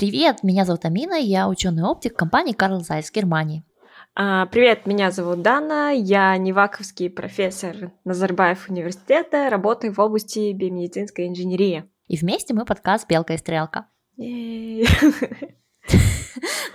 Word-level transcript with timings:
Привет, 0.00 0.42
меня 0.42 0.64
зовут 0.64 0.86
Амина, 0.86 1.12
я 1.12 1.46
ученый-оптик 1.46 2.16
компании 2.16 2.54
Карл 2.54 2.80
Зайс, 2.80 3.12
Германии. 3.12 3.64
А, 4.14 4.46
привет, 4.46 4.86
меня 4.86 5.10
зовут 5.10 5.42
Дана, 5.42 5.90
я 5.90 6.34
неваковский 6.38 7.10
профессор 7.10 7.92
Назарбаев 8.04 8.70
университета, 8.70 9.50
работаю 9.50 9.92
в 9.92 9.98
области 9.98 10.54
биомедицинской 10.54 11.28
инженерии. 11.28 11.84
И 12.06 12.16
вместе 12.16 12.54
мы 12.54 12.64
подкаст 12.64 13.06
«Белка 13.10 13.34
и 13.34 13.36
стрелка». 13.36 13.88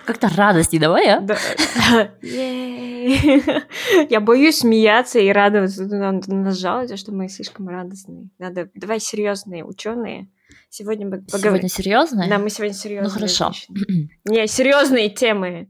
Как-то 0.06 0.30
радости 0.38 0.78
давай, 0.78 1.08
а? 1.10 1.20
Да. 1.22 1.36
Я 4.08 4.20
боюсь 4.20 4.60
смеяться 4.60 5.18
и 5.18 5.32
радоваться. 5.32 5.84
Надо 5.88 6.32
нас 6.32 6.60
жалуется, 6.60 6.96
что 6.96 7.12
мы 7.12 7.28
слишком 7.30 7.70
радостные. 7.70 8.30
Надо, 8.38 8.70
давай 8.76 9.00
серьезные 9.00 9.66
ученые. 9.66 10.30
Сегодня 10.70 11.08
мы 11.08 11.22
поговорим. 11.22 11.42
Сегодня 11.42 11.70
серьезные? 11.70 12.30
Да, 12.30 12.38
мы 12.38 12.50
сегодня 12.50 12.74
серьезные. 12.74 13.10
Ну 13.10 13.14
хорошо. 13.14 13.52
Не, 14.26 14.48
серьезные 14.48 15.10
темы. 15.10 15.70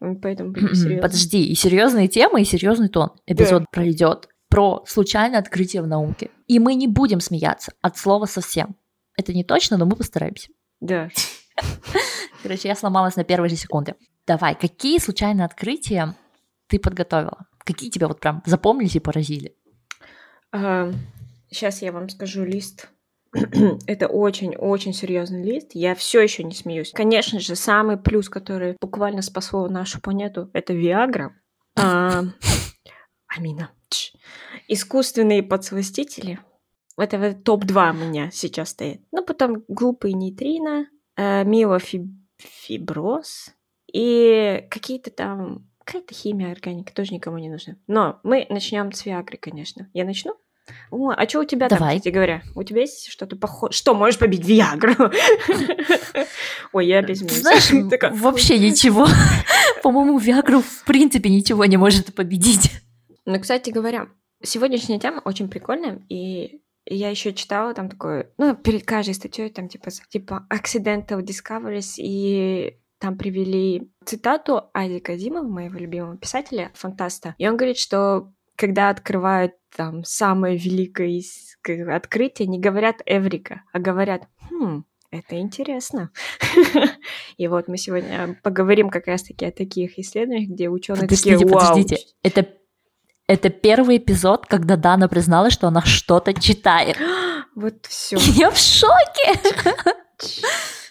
Поэтому 0.00 0.54
серьезные. 0.54 1.00
Подожди, 1.00 1.44
и 1.44 1.54
серьезные 1.54 2.08
темы, 2.08 2.42
и 2.42 2.44
серьезный 2.44 2.88
тон. 2.88 3.12
Эпизод 3.26 3.64
пройдет 3.70 4.28
про 4.48 4.84
случайное 4.86 5.38
открытие 5.38 5.82
в 5.82 5.86
науке. 5.86 6.30
И 6.46 6.58
мы 6.58 6.74
не 6.74 6.88
будем 6.88 7.20
смеяться 7.20 7.72
от 7.80 7.96
слова 7.96 8.26
совсем. 8.26 8.76
Это 9.16 9.32
не 9.32 9.44
точно, 9.44 9.76
но 9.76 9.86
мы 9.86 9.96
постараемся. 9.96 10.50
Да. 10.80 11.08
Короче, 12.42 12.68
я 12.68 12.74
сломалась 12.74 13.16
на 13.16 13.24
первой 13.24 13.48
же 13.48 13.56
секунде. 13.56 13.94
Давай, 14.26 14.54
какие 14.54 14.98
случайные 14.98 15.44
открытия 15.44 16.16
ты 16.66 16.78
подготовила? 16.78 17.46
Какие 17.64 17.90
тебя 17.90 18.08
вот 18.08 18.20
прям 18.20 18.42
запомнились 18.44 18.96
и 18.96 19.00
поразили? 19.00 19.56
сейчас 21.48 21.80
я 21.80 21.92
вам 21.92 22.10
скажу 22.10 22.44
лист. 22.44 22.88
Это 23.86 24.08
очень-очень 24.08 24.92
серьезный 24.92 25.42
лист. 25.42 25.70
Я 25.72 25.94
все 25.94 26.20
еще 26.20 26.44
не 26.44 26.54
смеюсь. 26.54 26.92
Конечно 26.92 27.40
же, 27.40 27.56
самый 27.56 27.96
плюс, 27.96 28.28
который 28.28 28.76
буквально 28.80 29.22
спасло 29.22 29.68
нашу 29.68 30.00
планету, 30.00 30.50
это 30.52 30.74
Виагра. 30.74 31.34
А, 31.78 32.24
Амина. 33.26 33.70
Искусственные 34.68 35.42
подсластители. 35.42 36.38
Это 36.98 37.34
топ-2 37.34 37.90
у 37.90 37.94
меня 37.94 38.30
сейчас 38.30 38.70
стоит. 38.70 39.00
Ну, 39.12 39.24
потом 39.24 39.64
глупые 39.66 40.12
нейтрино, 40.12 40.86
э, 41.16 41.44
миофиброз 41.44 41.94
и 43.92 44.66
какие-то 44.70 45.10
там... 45.10 45.68
Какая-то 45.84 46.14
химия, 46.14 46.52
органика 46.52 46.94
тоже 46.94 47.12
никому 47.12 47.38
не 47.38 47.48
нужна. 47.48 47.76
Но 47.88 48.20
мы 48.22 48.46
начнем 48.50 48.92
с 48.92 49.04
Виагры, 49.04 49.36
конечно. 49.36 49.90
Я 49.92 50.04
начну? 50.04 50.36
О, 50.90 51.10
а 51.10 51.28
что 51.28 51.40
у 51.40 51.44
тебя 51.44 51.68
Давай. 51.68 51.78
там, 51.78 51.98
кстати 51.98 52.12
говоря? 52.12 52.42
У 52.54 52.62
тебя 52.62 52.80
есть 52.80 53.08
что-то 53.08 53.36
похожее? 53.36 53.76
Что, 53.76 53.94
можешь 53.94 54.18
побить 54.18 54.44
Виагру? 54.46 55.10
Ой, 56.72 56.86
я 56.86 57.02
без 57.02 57.18
Знаешь, 57.18 57.70
вообще 58.12 58.58
ничего. 58.58 59.06
По-моему, 59.82 60.18
Виагру 60.18 60.60
в 60.60 60.84
принципе 60.84 61.30
ничего 61.30 61.64
не 61.64 61.76
может 61.76 62.14
победить. 62.14 62.70
Ну, 63.24 63.40
кстати 63.40 63.70
говоря, 63.70 64.08
сегодняшняя 64.42 64.98
тема 64.98 65.22
очень 65.24 65.48
прикольная, 65.48 66.02
и 66.08 66.60
я 66.86 67.10
еще 67.10 67.32
читала 67.32 67.74
там 67.74 67.88
такое, 67.88 68.30
ну, 68.38 68.56
перед 68.56 68.84
каждой 68.84 69.14
статьей 69.14 69.50
там 69.50 69.68
типа, 69.68 69.90
типа 70.08 70.46
accidental 70.50 71.22
discoveries, 71.22 71.94
и 71.98 72.78
там 72.98 73.16
привели 73.16 73.90
цитату 74.04 74.70
Ади 74.72 75.00
Казимова, 75.00 75.46
моего 75.46 75.78
любимого 75.78 76.16
писателя, 76.16 76.70
фантаста. 76.74 77.34
И 77.38 77.48
он 77.48 77.56
говорит, 77.56 77.76
что 77.76 78.32
когда 78.62 78.90
открывают 78.90 79.54
там 79.74 80.04
самое 80.04 80.56
великое 80.56 81.20
открытие, 81.92 82.46
не 82.46 82.60
говорят 82.60 83.02
«Эврика», 83.06 83.62
а 83.72 83.80
говорят 83.80 84.22
«Хм, 84.48 84.84
это 85.10 85.40
интересно. 85.40 86.12
И 87.38 87.48
вот 87.48 87.66
мы 87.66 87.76
сегодня 87.76 88.38
поговорим 88.44 88.88
как 88.88 89.08
раз-таки 89.08 89.46
о 89.46 89.50
таких 89.50 89.98
исследованиях, 89.98 90.48
где 90.48 90.68
ученые 90.68 91.02
подождите, 91.02 91.32
такие, 91.32 91.48
Вау. 91.48 91.60
Подождите, 91.60 91.96
это 92.22 92.46
это 93.26 93.50
первый 93.50 93.96
эпизод, 93.96 94.46
когда 94.46 94.76
Дана 94.76 95.08
призналась, 95.08 95.54
что 95.54 95.66
она 95.66 95.82
что-то 95.82 96.32
читает. 96.32 96.96
Вот 97.54 97.84
все. 97.86 98.16
Я 98.16 98.50
в 98.50 98.56
шоке. 98.56 99.38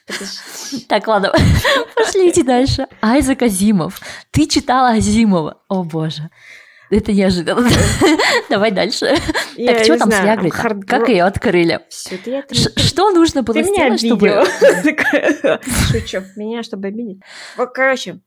Так, 0.88 1.08
ладно, 1.08 1.32
пошлите 1.96 2.44
дальше. 2.44 2.88
Айзек 3.02 3.42
Азимов. 3.44 4.02
Ты 4.32 4.46
читала 4.46 4.90
Азимова. 4.90 5.62
О 5.70 5.84
боже. 5.84 6.30
Это 6.92 7.14
неожиданно. 7.14 7.70
Давай 8.50 8.72
дальше. 8.72 9.16
Я 9.56 9.76
так, 9.76 9.84
что 9.86 9.98
там 9.98 10.10
знаю, 10.10 10.24
с 10.24 10.26
Виагрой? 10.26 10.50
Hard... 10.52 10.82
Как 10.86 11.08
ее 11.08 11.24
открыли? 11.24 11.80
Что 11.90 13.12
нужно 13.12 13.44
было 13.44 13.64
сделать, 13.64 14.00
чтобы... 14.00 14.28
Шучу. 15.92 16.24
Меня, 16.36 16.64
чтобы 16.64 16.90
обидеть. 16.90 17.22
Короче, 17.74 18.20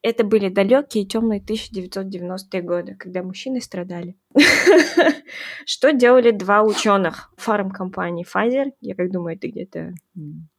это 0.00 0.22
были 0.22 0.48
далекие 0.48 1.06
темные 1.06 1.40
1990-е 1.40 2.62
годы, 2.62 2.94
когда 2.94 3.24
мужчины 3.24 3.60
страдали. 3.60 4.16
Что 5.66 5.92
делали 5.92 6.30
два 6.30 6.62
ученых 6.62 7.32
фармкомпании 7.36 8.24
Pfizer? 8.24 8.70
Я 8.80 8.94
как 8.94 9.10
думаю, 9.10 9.36
это 9.36 9.48
где-то 9.48 9.92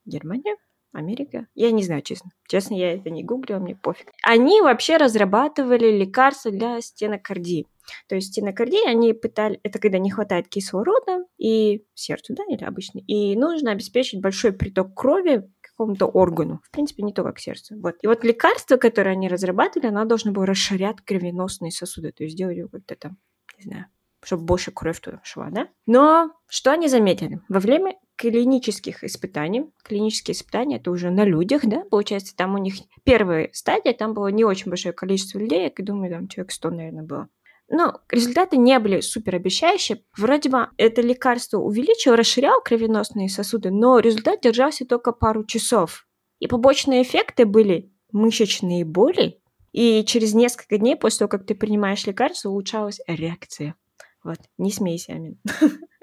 Германия? 0.05 0.57
Америка? 0.95 1.47
Я 1.55 1.71
не 1.71 1.83
знаю, 1.83 2.01
честно. 2.01 2.31
Честно, 2.47 2.75
я 2.75 2.93
это 2.93 3.09
не 3.09 3.23
гуглила, 3.23 3.59
мне 3.59 3.75
пофиг. 3.75 4.07
Они 4.23 4.61
вообще 4.61 4.97
разрабатывали 4.97 5.91
лекарства 5.91 6.51
для 6.51 6.81
стенокардии. 6.81 7.67
То 8.07 8.15
есть 8.15 8.29
стенокардия, 8.31 8.89
они 8.89 9.13
пытали, 9.13 9.59
это 9.63 9.79
когда 9.79 9.99
не 9.99 10.09
хватает 10.09 10.47
кислорода 10.47 11.25
и 11.37 11.85
сердцу, 11.93 12.33
да, 12.35 12.43
или 12.49 12.63
обычно, 12.63 12.99
и 12.99 13.35
нужно 13.35 13.71
обеспечить 13.71 14.21
большой 14.21 14.53
приток 14.53 14.95
крови 14.95 15.43
какому-то 15.61 16.07
органу. 16.07 16.61
В 16.63 16.71
принципе, 16.71 17.03
не 17.03 17.13
только 17.13 17.33
к 17.33 17.39
сердцу. 17.39 17.75
Вот. 17.79 17.95
И 18.01 18.07
вот 18.07 18.23
лекарство, 18.23 18.77
которое 18.77 19.11
они 19.11 19.27
разрабатывали, 19.27 19.87
оно 19.87 20.05
должно 20.05 20.31
было 20.31 20.45
расширять 20.45 21.01
кровеносные 21.01 21.71
сосуды, 21.71 22.11
то 22.11 22.23
есть 22.23 22.37
делать 22.37 22.57
как-то 22.71 22.95
там, 22.95 23.17
не 23.57 23.63
знаю, 23.65 23.85
чтобы 24.23 24.43
больше 24.43 24.71
кровь 24.71 24.99
туда 24.99 25.21
шла, 25.23 25.49
да? 25.51 25.67
Но 25.85 26.31
что 26.47 26.71
они 26.71 26.87
заметили? 26.87 27.41
Во 27.49 27.59
время 27.59 27.97
клинических 28.15 29.03
испытаний, 29.03 29.65
клинические 29.83 30.33
испытания, 30.33 30.77
это 30.77 30.91
уже 30.91 31.09
на 31.09 31.25
людях, 31.25 31.65
да, 31.65 31.83
получается, 31.89 32.35
там 32.35 32.55
у 32.55 32.57
них 32.57 32.75
первая 33.03 33.49
стадия, 33.53 33.93
там 33.93 34.13
было 34.13 34.27
не 34.27 34.43
очень 34.43 34.69
большое 34.69 34.93
количество 34.93 35.39
людей, 35.39 35.63
я 35.63 35.83
думаю, 35.83 36.11
там 36.11 36.27
человек 36.27 36.51
100, 36.51 36.69
наверное, 36.69 37.03
было. 37.03 37.29
Но 37.67 38.01
результаты 38.09 38.57
не 38.57 38.77
были 38.79 39.01
супер 39.01 39.35
обещающие. 39.35 40.03
Вроде 40.15 40.49
бы 40.49 40.67
это 40.77 41.01
лекарство 41.01 41.57
увеличило, 41.57 42.15
расширяло 42.15 42.61
кровеносные 42.61 43.27
сосуды, 43.27 43.71
но 43.71 43.97
результат 43.97 44.41
держался 44.41 44.85
только 44.85 45.11
пару 45.11 45.43
часов. 45.45 46.07
И 46.39 46.47
побочные 46.47 47.01
эффекты 47.01 47.45
были 47.45 47.91
мышечные 48.11 48.85
боли, 48.85 49.39
и 49.71 50.03
через 50.05 50.33
несколько 50.33 50.77
дней 50.77 50.95
после 50.95 51.19
того, 51.19 51.29
как 51.29 51.45
ты 51.45 51.55
принимаешь 51.55 52.05
лекарство, 52.05 52.49
улучшалась 52.49 53.01
реакция. 53.07 53.75
Вот, 54.23 54.37
не 54.57 54.71
смейся, 54.71 55.13
Амин. 55.13 55.39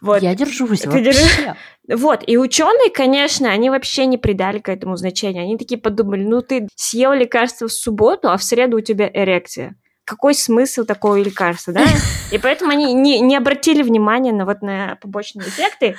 Вот. 0.00 0.22
Я 0.22 0.34
держусь 0.34 0.84
вообще. 0.84 1.54
Вот, 1.88 2.22
и 2.26 2.38
ученые, 2.38 2.90
конечно, 2.90 3.50
они 3.50 3.68
вообще 3.68 4.06
не 4.06 4.16
придали 4.16 4.60
к 4.60 4.68
этому 4.68 4.96
значения. 4.96 5.42
Они 5.42 5.58
такие 5.58 5.80
подумали, 5.80 6.22
ну 6.22 6.40
ты 6.40 6.68
съел 6.76 7.12
лекарство 7.12 7.68
в 7.68 7.72
субботу, 7.72 8.30
а 8.30 8.36
в 8.36 8.42
среду 8.42 8.78
у 8.78 8.80
тебя 8.80 9.10
эрекция. 9.12 9.76
Какой 10.04 10.34
смысл 10.34 10.84
такого 10.84 11.16
лекарства, 11.16 11.72
да? 11.72 11.84
И 12.30 12.38
поэтому 12.38 12.70
они 12.70 12.92
не, 12.92 13.20
не 13.20 13.36
обратили 13.36 13.82
внимания 13.82 14.32
на 14.32 14.44
вот 14.44 14.62
на 14.62 14.96
побочные 15.00 15.48
эффекты. 15.48 15.96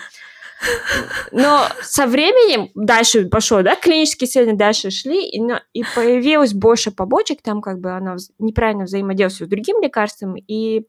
Но 1.31 1.67
со 1.81 2.07
временем 2.07 2.69
дальше 2.75 3.25
пошло, 3.25 3.61
да, 3.61 3.75
клинические 3.75 4.29
исследования 4.29 4.57
дальше 4.57 4.91
шли, 4.91 5.27
и, 5.29 5.41
и 5.73 5.83
появилось 5.95 6.53
больше 6.53 6.91
побочек, 6.91 7.41
там 7.41 7.61
как 7.61 7.79
бы 7.79 7.91
она 7.91 8.15
неправильно 8.39 8.85
взаимодействует 8.85 9.49
с 9.49 9.51
другим 9.51 9.81
лекарством, 9.81 10.35
и 10.35 10.83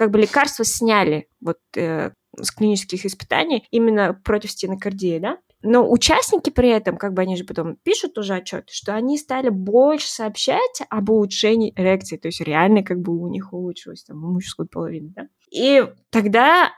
как 0.00 0.12
бы 0.12 0.18
лекарства 0.18 0.64
сняли 0.64 1.28
вот 1.42 1.58
э, 1.76 2.12
с 2.40 2.50
клинических 2.52 3.04
испытаний 3.04 3.66
именно 3.70 4.14
против 4.14 4.50
стенокардии, 4.50 5.18
да? 5.18 5.36
Но 5.60 5.86
участники 5.86 6.48
при 6.48 6.70
этом, 6.70 6.96
как 6.96 7.12
бы 7.12 7.20
они 7.20 7.36
же 7.36 7.44
потом 7.44 7.76
пишут 7.76 8.16
уже 8.16 8.32
отчет, 8.32 8.70
что 8.70 8.94
они 8.94 9.18
стали 9.18 9.50
больше 9.50 10.08
сообщать 10.08 10.80
об 10.88 11.10
улучшении 11.10 11.74
эрекции, 11.76 12.16
то 12.16 12.28
есть 12.28 12.40
реально 12.40 12.82
как 12.82 13.00
бы 13.00 13.14
у 13.14 13.28
них 13.28 13.52
улучшилось 13.52 14.04
там 14.04 14.24
у 14.24 14.28
мужской 14.32 14.66
половины, 14.66 15.12
да? 15.14 15.28
И 15.50 15.86
тогда 16.08 16.72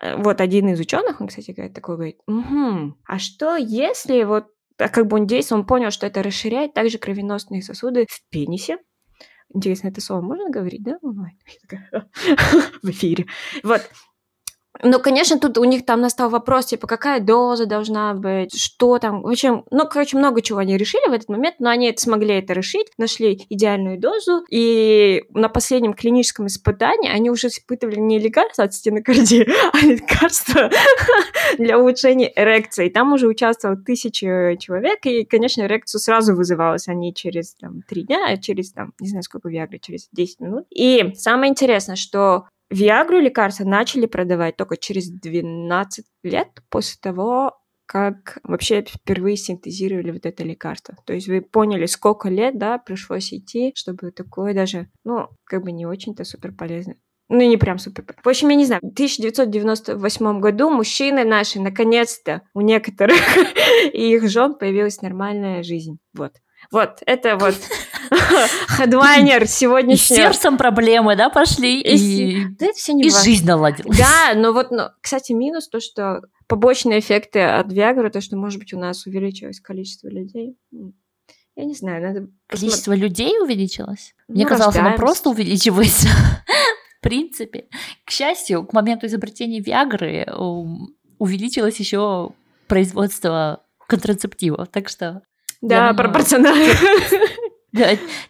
э, 0.00 0.16
вот 0.16 0.40
один 0.40 0.68
из 0.70 0.80
ученых, 0.80 1.20
он, 1.20 1.28
кстати, 1.28 1.52
говорит, 1.52 1.72
такой 1.72 1.94
говорит, 1.94 2.18
угу, 2.26 2.96
а 3.06 3.18
что 3.20 3.54
если 3.54 4.24
вот 4.24 4.46
а 4.78 4.88
как 4.88 5.06
бы 5.06 5.18
он 5.18 5.28
действует, 5.28 5.60
он 5.60 5.66
понял, 5.68 5.92
что 5.92 6.04
это 6.08 6.20
расширяет 6.20 6.74
также 6.74 6.98
кровеносные 6.98 7.62
сосуды 7.62 8.06
в 8.10 8.28
пенисе, 8.28 8.78
Интересно, 9.54 9.88
это 9.88 10.00
слово 10.00 10.20
можно 10.22 10.50
говорить, 10.50 10.82
да, 10.82 10.98
онлайн? 11.02 11.38
В 12.82 12.90
эфире. 12.90 13.26
Вот. 13.62 13.82
Ну, 14.82 15.00
конечно, 15.00 15.38
тут 15.38 15.58
у 15.58 15.64
них 15.64 15.84
там 15.84 16.00
настал 16.00 16.30
вопрос, 16.30 16.66
типа, 16.66 16.86
какая 16.86 17.20
доза 17.20 17.66
должна 17.66 18.14
быть, 18.14 18.58
что 18.58 18.98
там. 18.98 19.22
В 19.22 19.28
общем, 19.28 19.64
ну, 19.70 19.86
короче, 19.88 20.16
много 20.16 20.42
чего 20.42 20.58
они 20.58 20.76
решили 20.76 21.08
в 21.08 21.12
этот 21.12 21.28
момент, 21.28 21.56
но 21.58 21.70
они 21.70 21.88
это 21.88 22.00
смогли 22.00 22.34
это 22.34 22.52
решить, 22.52 22.88
нашли 22.98 23.46
идеальную 23.48 23.98
дозу, 23.98 24.44
и 24.50 25.24
на 25.30 25.48
последнем 25.48 25.94
клиническом 25.94 26.46
испытании 26.46 27.10
они 27.10 27.30
уже 27.30 27.48
испытывали 27.48 27.98
не 27.98 28.18
лекарство 28.18 28.64
от 28.64 28.74
стенокардии, 28.74 29.46
а 29.72 29.78
лекарство 29.80 30.70
для 31.58 31.78
улучшения 31.78 32.32
эрекции. 32.34 32.88
Там 32.88 33.12
уже 33.12 33.26
участвовало 33.26 33.78
тысячи 33.78 34.56
человек, 34.58 35.04
и, 35.04 35.24
конечно, 35.24 35.62
эрекцию 35.62 36.00
сразу 36.00 36.34
вызывалась, 36.34 36.88
они 36.88 37.14
через 37.14 37.54
там, 37.54 37.82
три 37.88 38.02
дня, 38.02 38.26
а 38.28 38.36
через, 38.36 38.72
там, 38.72 38.92
не 39.00 39.08
знаю, 39.08 39.22
сколько 39.22 39.48
Виагры, 39.48 39.78
через 39.78 40.08
10 40.12 40.40
минут. 40.40 40.66
И 40.70 41.12
самое 41.14 41.50
интересное, 41.50 41.96
что 41.96 42.46
Виагру 42.70 43.20
лекарства 43.20 43.64
начали 43.64 44.06
продавать 44.06 44.56
только 44.56 44.76
через 44.76 45.08
12 45.08 46.04
лет 46.24 46.48
после 46.68 46.98
того, 47.00 47.52
как 47.86 48.38
вообще 48.42 48.82
впервые 48.82 49.36
синтезировали 49.36 50.10
вот 50.10 50.26
это 50.26 50.42
лекарство. 50.42 50.96
То 51.06 51.12
есть 51.12 51.28
вы 51.28 51.40
поняли, 51.40 51.86
сколько 51.86 52.28
лет, 52.28 52.58
да, 52.58 52.78
пришлось 52.78 53.32
идти, 53.32 53.72
чтобы 53.76 54.10
такое 54.10 54.54
даже, 54.54 54.88
ну, 55.04 55.28
как 55.44 55.62
бы 55.62 55.70
не 55.70 55.86
очень-то 55.86 56.24
супер 56.24 56.52
полезно. 56.52 56.96
Ну, 57.28 57.40
не 57.40 57.56
прям 57.56 57.78
супер. 57.78 58.04
В 58.22 58.28
общем, 58.28 58.50
я 58.50 58.54
не 58.54 58.66
знаю, 58.66 58.80
в 58.82 58.92
1998 58.92 60.40
году 60.40 60.70
мужчины 60.70 61.24
наши, 61.24 61.60
наконец-то, 61.60 62.42
у 62.54 62.60
некоторых 62.60 63.18
и 63.92 64.12
их 64.14 64.28
жен 64.28 64.54
появилась 64.54 65.02
нормальная 65.02 65.62
жизнь. 65.62 65.98
Вот. 66.14 66.32
Вот, 66.70 67.02
это 67.04 67.36
вот 67.36 67.54
хедлайнер 68.68 69.46
сегодняшнего. 69.46 70.18
И 70.18 70.22
сердцем 70.22 70.56
проблемы, 70.56 71.16
да, 71.16 71.30
пошли, 71.30 71.80
и, 71.80 71.96
и, 71.96 72.44
да, 72.58 72.66
это 72.66 72.74
все 72.76 72.92
не 72.92 73.04
и 73.04 73.10
жизнь 73.10 73.46
наладилась. 73.46 73.96
Да, 73.96 74.34
но 74.34 74.52
вот, 74.52 74.70
но, 74.70 74.90
кстати, 75.00 75.32
минус 75.32 75.68
то, 75.68 75.80
что 75.80 76.22
побочные 76.46 77.00
эффекты 77.00 77.40
от 77.40 77.72
Виагры, 77.72 78.10
то, 78.10 78.20
что, 78.20 78.36
может 78.36 78.58
быть, 78.58 78.72
у 78.72 78.78
нас 78.78 79.06
увеличилось 79.06 79.60
количество 79.60 80.08
людей. 80.08 80.56
Я 81.56 81.64
не 81.64 81.74
знаю, 81.74 82.02
надо... 82.02 82.28
Количество 82.48 82.92
посмотреть. 82.92 83.02
людей 83.02 83.40
увеличилось? 83.40 84.14
Ну, 84.28 84.34
Мне 84.34 84.46
казалось, 84.46 84.76
оно 84.76 84.94
просто 84.94 85.30
увеличивается. 85.30 86.08
В 86.98 87.02
принципе. 87.02 87.66
К 88.04 88.10
счастью, 88.10 88.64
к 88.66 88.72
моменту 88.72 89.06
изобретения 89.06 89.60
Виагры 89.60 90.26
увеличилось 91.18 91.78
еще 91.80 92.32
производство 92.66 93.62
контрацептивов, 93.86 94.68
так 94.68 94.88
что 94.88 95.22
да, 95.62 95.94
пропорционально. 95.94 96.74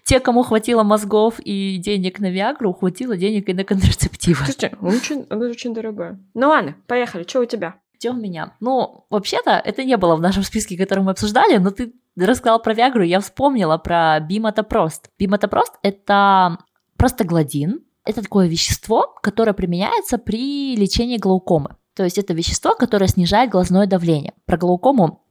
Те, 0.05 0.21
кому 0.21 0.43
хватило 0.43 0.83
мозгов 0.83 1.41
и 1.41 1.77
денег 1.79 2.19
на 2.21 2.31
Виагру, 2.31 2.73
хватило 2.73 3.17
денег 3.17 3.49
и 3.49 3.55
на 3.55 3.65
контрацептивы. 3.65 4.45
Слушайте, 4.45 4.77
очень, 4.81 5.27
оно 5.31 5.47
очень 5.47 5.75
дорогое. 5.75 6.19
Ну 6.35 6.49
ладно, 6.49 6.77
поехали, 6.87 7.25
что 7.27 7.41
у 7.41 7.45
тебя? 7.45 7.77
Что 7.99 8.11
у 8.11 8.15
меня? 8.15 8.55
Ну, 8.61 9.07
вообще-то, 9.11 9.53
это 9.53 9.85
не 9.85 9.97
было 9.97 10.17
в 10.17 10.21
нашем 10.21 10.43
списке, 10.43 10.77
который 10.77 11.03
мы 11.03 11.13
обсуждали, 11.13 11.57
но 11.57 11.71
ты 11.71 11.93
рассказал 12.17 12.61
про 12.61 12.75
Виагру, 12.75 13.03
я 13.03 13.21
вспомнила 13.21 13.79
про 13.79 14.21
Бимотопрост. 14.21 15.11
Бимотопрост— 15.19 15.75
это 15.83 16.59
простогладин, 16.97 17.81
это 18.05 18.23
такое 18.23 18.49
вещество, 18.49 19.15
которое 19.23 19.53
применяется 19.53 20.19
при 20.19 20.77
лечении 20.77 21.19
глаукомы. 21.19 21.77
То 21.95 22.05
есть 22.05 22.19
это 22.19 22.35
вещество, 22.35 22.75
которое 22.75 23.09
снижает 23.09 23.51
глазное 23.51 23.87
давление. 23.87 24.35
Про 24.45 24.59
глаукому 24.59 25.26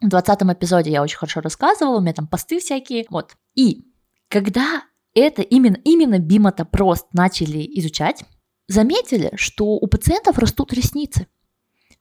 в 0.00 0.08
20 0.08 0.42
эпизоде 0.42 0.90
я 0.90 1.02
очень 1.02 1.18
хорошо 1.18 1.40
рассказывала, 1.40 1.98
у 1.98 2.00
меня 2.00 2.12
там 2.12 2.26
посты 2.26 2.60
всякие. 2.60 3.06
Вот. 3.10 3.32
И 3.54 3.84
когда 4.28 4.84
это 5.14 5.42
именно, 5.42 5.78
именно 5.84 6.18
бимотопрост 6.18 7.06
начали 7.12 7.68
изучать, 7.78 8.24
заметили, 8.68 9.32
что 9.36 9.64
у 9.64 9.86
пациентов 9.86 10.38
растут 10.38 10.72
ресницы. 10.72 11.26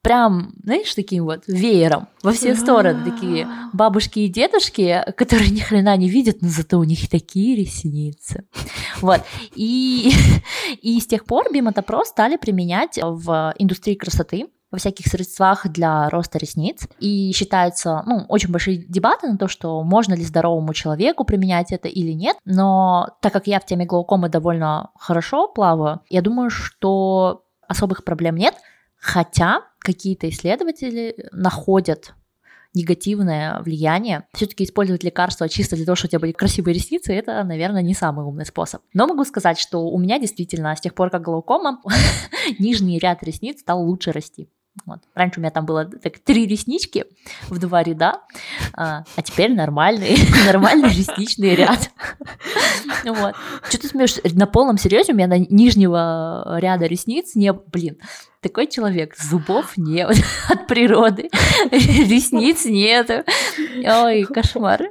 Прям, 0.03 0.53
знаешь, 0.63 0.93
таким 0.93 1.25
вот 1.25 1.43
веером 1.47 2.07
во 2.21 2.31
все 2.31 2.55
стороны. 2.55 3.09
Такие 3.09 3.47
бабушки 3.73 4.19
и 4.19 4.29
дедушки, 4.29 5.03
которые 5.17 5.49
ни 5.49 5.59
хрена 5.59 5.97
не 5.97 6.07
видят, 6.07 6.41
но 6.41 6.49
зато 6.49 6.77
у 6.77 6.83
них 6.83 7.09
такие 7.09 7.55
ресницы. 7.57 8.47
Вот. 9.01 9.21
И, 9.55 10.11
и 10.81 10.99
с 10.99 11.07
тех 11.07 11.25
пор 11.25 11.51
бимотопрост 11.51 12.11
стали 12.11 12.37
применять 12.37 12.99
в 13.01 13.53
индустрии 13.57 13.95
красоты 13.95 14.47
во 14.71 14.77
всяких 14.77 15.07
средствах 15.07 15.67
для 15.67 16.09
роста 16.09 16.37
ресниц. 16.37 16.87
И 16.99 17.31
считается, 17.33 18.03
ну, 18.05 18.25
очень 18.27 18.51
большие 18.51 18.77
дебаты 18.77 19.27
на 19.27 19.37
то, 19.37 19.47
что 19.47 19.81
можно 19.83 20.13
ли 20.13 20.23
здоровому 20.23 20.73
человеку 20.73 21.23
применять 21.23 21.71
это 21.71 21.87
или 21.87 22.11
нет. 22.11 22.37
Но 22.45 23.17
так 23.21 23.33
как 23.33 23.47
я 23.47 23.59
в 23.59 23.65
теме 23.65 23.85
глаукомы 23.85 24.29
довольно 24.29 24.91
хорошо 24.95 25.47
плаваю, 25.47 26.01
я 26.09 26.21
думаю, 26.21 26.49
что 26.49 27.45
особых 27.67 28.03
проблем 28.03 28.35
нет. 28.35 28.55
Хотя 28.99 29.61
какие-то 29.79 30.29
исследователи 30.29 31.29
находят 31.31 32.13
негативное 32.73 33.61
влияние. 33.61 34.27
Все-таки 34.33 34.63
использовать 34.63 35.03
лекарства 35.03 35.49
чисто 35.49 35.75
для 35.75 35.85
того, 35.85 35.95
чтобы 35.95 36.09
у 36.09 36.11
тебя 36.11 36.19
были 36.19 36.31
красивые 36.31 36.75
ресницы, 36.75 37.13
это, 37.13 37.43
наверное, 37.43 37.81
не 37.81 37.93
самый 37.93 38.25
умный 38.25 38.45
способ. 38.45 38.81
Но 38.93 39.07
могу 39.07 39.23
сказать, 39.25 39.57
что 39.57 39.87
у 39.87 39.97
меня 39.97 40.19
действительно 40.19 40.75
с 40.75 40.81
тех 40.81 40.93
пор, 40.93 41.09
как 41.09 41.23
глаукома, 41.23 41.81
нижний 42.59 42.99
ряд 42.99 43.23
ресниц 43.23 43.61
стал 43.61 43.81
лучше 43.81 44.11
расти. 44.11 44.49
Вот. 44.85 44.99
Раньше 45.15 45.39
у 45.39 45.41
меня 45.41 45.51
там 45.51 45.65
было 45.65 45.85
так, 45.85 46.19
три 46.19 46.45
реснички 46.45 47.05
в 47.49 47.59
два 47.59 47.83
ряда, 47.83 48.21
а, 48.73 49.03
а 49.15 49.21
теперь 49.21 49.53
нормальный, 49.53 50.17
нормальный 50.45 50.89
ресничный 50.89 51.55
ряд. 51.55 51.91
Вот. 53.03 53.35
Что 53.67 53.79
ты 53.79 53.87
смеешь? 53.87 54.17
На 54.33 54.47
полном 54.47 54.77
серьезе 54.77 55.13
у 55.13 55.15
меня 55.15 55.27
на 55.27 55.37
нижнего 55.37 56.57
ряда 56.59 56.85
ресниц 56.85 57.35
не... 57.35 57.53
Блин, 57.53 57.97
такой 58.41 58.67
человек, 58.67 59.15
зубов 59.17 59.77
нет 59.77 60.09
от 60.49 60.67
природы, 60.67 61.29
ресниц 61.71 62.65
нет. 62.65 63.27
Ой, 63.85 64.23
кошмар. 64.23 64.89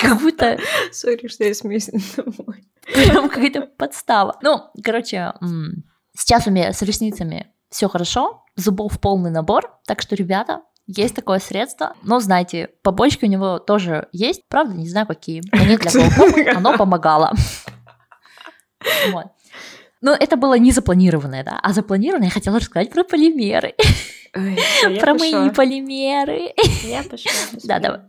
Как 0.00 0.20
будто... 0.20 0.58
Сори, 0.92 1.28
что 1.28 1.44
я 1.44 1.54
смеюсь. 1.54 1.90
Прям 2.92 3.28
какая-то 3.28 3.62
подстава. 3.62 4.38
Ну, 4.42 4.62
короче, 4.82 5.32
сейчас 6.16 6.46
у 6.46 6.50
меня 6.50 6.72
с 6.72 6.82
ресницами 6.82 7.52
все 7.70 7.88
хорошо, 7.88 8.39
зубов 8.56 9.00
полный 9.00 9.30
набор, 9.30 9.78
так 9.86 10.02
что, 10.02 10.14
ребята, 10.14 10.62
есть 10.86 11.14
такое 11.14 11.38
средство, 11.38 11.94
но 12.02 12.20
знаете, 12.20 12.70
побочки 12.82 13.24
у 13.24 13.28
него 13.28 13.58
тоже 13.58 14.08
есть, 14.12 14.48
правда, 14.48 14.74
не 14.74 14.88
знаю 14.88 15.06
какие, 15.06 15.42
но 15.52 15.64
не 15.64 15.76
для 15.76 15.90
глаукомы, 15.90 16.48
оно 16.48 16.76
помогало. 16.76 17.32
Вот. 19.12 19.26
Но 20.00 20.14
это 20.14 20.36
было 20.36 20.58
не 20.58 20.72
запланированное, 20.72 21.44
да, 21.44 21.60
а 21.62 21.72
запланированное 21.72 22.28
я 22.28 22.32
хотела 22.32 22.58
рассказать 22.58 22.90
про 22.90 23.04
полимеры. 23.04 23.74
Ой, 24.34 24.58
про 24.98 25.14
мои 25.14 25.50
полимеры. 25.50 26.52
Я 26.82 27.02
пошла. 27.02 27.30
Да, 27.64 27.78
давай. 27.78 28.00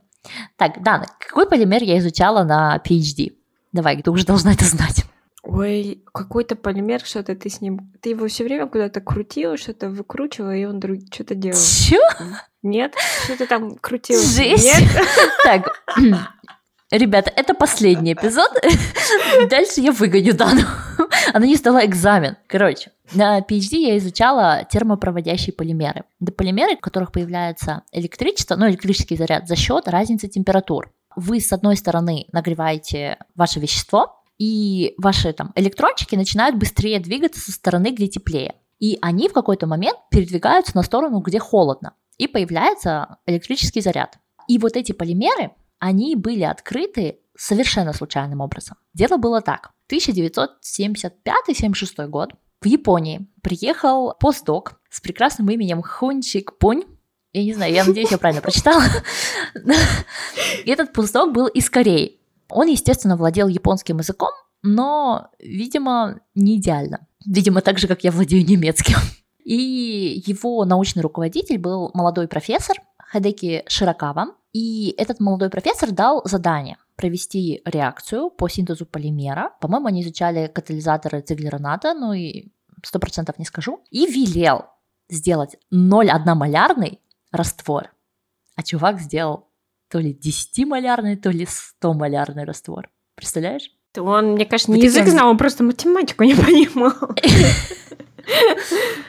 Так, 0.55 0.81
Дана, 0.83 1.07
какой 1.19 1.47
полимер 1.47 1.83
я 1.83 1.97
изучала 1.99 2.43
на 2.43 2.81
PhD? 2.85 3.33
Давай, 3.71 4.01
ты 4.01 4.11
уже 4.11 4.25
должна 4.25 4.53
это 4.53 4.65
знать. 4.65 5.03
Ой, 5.43 6.03
какой-то 6.13 6.55
полимер, 6.55 7.01
что-то 7.03 7.35
ты 7.35 7.49
с 7.49 7.61
ним... 7.61 7.91
Ты 8.01 8.11
его 8.11 8.27
все 8.27 8.43
время 8.43 8.67
куда-то 8.67 9.01
крутила, 9.01 9.57
что-то 9.57 9.89
выкручивала, 9.89 10.55
и 10.55 10.65
он 10.65 10.79
друг... 10.79 10.99
что-то 11.11 11.33
делал. 11.33 11.57
Чё? 11.57 11.99
Нет? 12.61 12.93
Что-то 13.25 13.47
там 13.47 13.75
крутила? 13.77 14.21
Жесть! 14.21 14.63
Нет? 14.63 14.83
Так, 15.43 15.83
ребята, 16.91 17.33
это 17.35 17.55
последний 17.55 18.13
эпизод. 18.13 18.51
Дальше 19.49 19.81
я 19.81 19.91
выгоню 19.91 20.35
Дану. 20.35 20.61
Она 21.33 21.47
не 21.47 21.55
сдала 21.55 21.83
экзамен. 21.85 22.37
Короче, 22.45 22.91
на 23.13 23.39
PhD 23.39 23.77
я 23.77 23.97
изучала 23.97 24.67
термопроводящие 24.69 25.53
полимеры. 25.53 26.03
Это 26.21 26.31
полимеры, 26.31 26.77
в 26.77 26.81
которых 26.81 27.11
появляется 27.11 27.81
электричество, 27.91 28.55
ну, 28.55 28.69
электрический 28.69 29.17
заряд 29.17 29.47
за 29.47 29.55
счет 29.55 29.87
разницы 29.87 30.27
температур. 30.27 30.91
Вы, 31.15 31.41
с 31.41 31.51
одной 31.51 31.75
стороны, 31.75 32.27
нагреваете 32.31 33.17
ваше 33.35 33.59
вещество, 33.59 34.20
и 34.41 34.95
ваши 34.97 35.31
там 35.33 35.51
электрончики 35.53 36.15
начинают 36.15 36.55
быстрее 36.55 36.99
двигаться 36.99 37.39
со 37.39 37.51
стороны, 37.51 37.91
где 37.91 38.07
теплее. 38.07 38.55
И 38.79 38.97
они 38.99 39.29
в 39.29 39.33
какой-то 39.33 39.67
момент 39.67 39.99
передвигаются 40.09 40.75
на 40.75 40.81
сторону, 40.81 41.19
где 41.19 41.37
холодно. 41.37 41.93
И 42.17 42.25
появляется 42.25 43.17
электрический 43.27 43.81
заряд. 43.81 44.17
И 44.47 44.57
вот 44.57 44.75
эти 44.75 44.93
полимеры, 44.93 45.51
они 45.77 46.15
были 46.15 46.41
открыты 46.41 47.19
совершенно 47.37 47.93
случайным 47.93 48.41
образом. 48.41 48.77
Дело 48.95 49.17
было 49.17 49.41
так. 49.41 49.73
1975-76 49.91 52.07
год 52.07 52.31
в 52.61 52.65
Японии 52.65 53.27
приехал 53.43 54.15
постдок 54.19 54.81
с 54.89 55.01
прекрасным 55.01 55.51
именем 55.51 55.83
Хунчик 55.83 56.57
Пунь. 56.57 56.85
Я 57.31 57.43
не 57.43 57.53
знаю, 57.53 57.75
я 57.75 57.85
надеюсь, 57.85 58.09
я 58.09 58.17
правильно 58.17 58.41
прочитала. 58.41 58.81
Этот 60.65 60.93
постдок 60.93 61.31
был 61.31 61.45
из 61.45 61.69
Кореи. 61.69 62.20
Он, 62.51 62.67
естественно, 62.67 63.15
владел 63.15 63.47
японским 63.47 63.97
языком, 63.97 64.31
но, 64.63 65.29
видимо, 65.39 66.19
не 66.35 66.57
идеально. 66.57 67.07
Видимо, 67.25 67.61
так 67.61 67.79
же, 67.79 67.87
как 67.87 68.03
я 68.03 68.11
владею 68.11 68.45
немецким. 68.45 68.97
И 69.43 70.23
его 70.25 70.65
научный 70.65 71.01
руководитель 71.01 71.57
был 71.57 71.91
молодой 71.93 72.27
профессор 72.27 72.77
Хадеки 72.97 73.63
Широкава. 73.67 74.35
И 74.53 74.93
этот 74.97 75.19
молодой 75.19 75.49
профессор 75.49 75.91
дал 75.91 76.21
задание 76.25 76.77
провести 76.95 77.61
реакцию 77.65 78.29
по 78.29 78.47
синтезу 78.47 78.85
полимера. 78.85 79.51
По-моему, 79.59 79.87
они 79.87 80.03
изучали 80.03 80.47
катализаторы 80.47 81.21
циглероната, 81.21 81.93
ну 81.93 82.13
и 82.13 82.49
сто 82.83 82.99
процентов 82.99 83.39
не 83.39 83.45
скажу, 83.45 83.81
и 83.89 84.05
велел 84.05 84.65
сделать 85.09 85.57
0,1 85.73 86.35
малярный 86.35 86.99
раствор, 87.31 87.91
а 88.55 88.63
чувак 88.63 88.99
сделал 88.99 89.47
то 89.91 89.99
ли 89.99 90.17
10-малярный, 90.17 91.17
то 91.17 91.29
ли 91.29 91.45
100-малярный 91.45 92.45
раствор. 92.45 92.89
Представляешь? 93.15 93.69
Он, 93.97 94.33
мне 94.33 94.45
кажется, 94.45 94.71
не 94.71 94.81
язык 94.81 95.07
знал, 95.07 95.29
он 95.29 95.37
просто 95.37 95.63
математику 95.63 96.23
не 96.23 96.33
понимал. 96.35 96.93